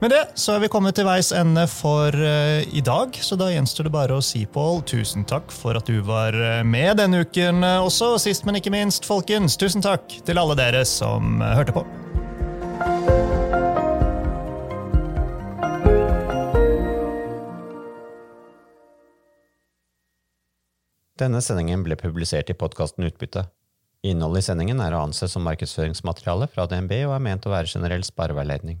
Med 0.00 0.14
det 0.14 0.20
så 0.40 0.54
er 0.54 0.62
vi 0.62 0.68
kommet 0.72 0.94
til 0.96 1.04
veis 1.04 1.28
ende 1.36 1.66
for 1.68 2.14
uh, 2.16 2.62
i 2.64 2.80
dag, 2.80 3.12
så 3.20 3.36
da 3.36 3.50
gjenstår 3.52 3.84
det 3.84 3.92
bare 3.92 4.16
å 4.16 4.22
si, 4.24 4.46
Pål, 4.48 4.80
tusen 4.88 5.26
takk 5.28 5.52
for 5.52 5.76
at 5.76 5.90
du 5.92 5.98
var 6.06 6.32
uh, 6.32 6.62
med 6.64 6.96
denne 7.02 7.20
uken 7.20 7.60
uh, 7.60 7.84
også. 7.84 8.14
Og 8.14 8.22
sist, 8.24 8.48
men 8.48 8.56
ikke 8.56 8.72
minst, 8.72 9.04
folkens, 9.04 9.58
tusen 9.60 9.84
takk 9.84 10.08
til 10.24 10.40
alle 10.40 10.56
dere 10.56 10.86
som 10.88 11.44
hørte 11.44 11.76
på. 11.76 11.84
Denne 21.20 21.44
sendingen 21.44 21.84
ble 21.84 22.00
publisert 22.00 22.48
i 22.48 22.56
podkasten 22.56 23.04
Utbytte. 23.04 23.50
Innholdet 24.00 24.46
i 24.46 24.48
sendingen 24.48 24.80
er 24.80 24.96
å 24.96 25.04
anse 25.10 25.28
som 25.28 25.44
markedsføringsmateriale 25.44 26.48
fra 26.48 26.64
DNB 26.64 27.02
og 27.02 27.18
er 27.18 27.26
ment 27.34 27.44
å 27.44 27.52
være 27.52 27.68
generell 27.68 28.08
spareveiledning. 28.08 28.80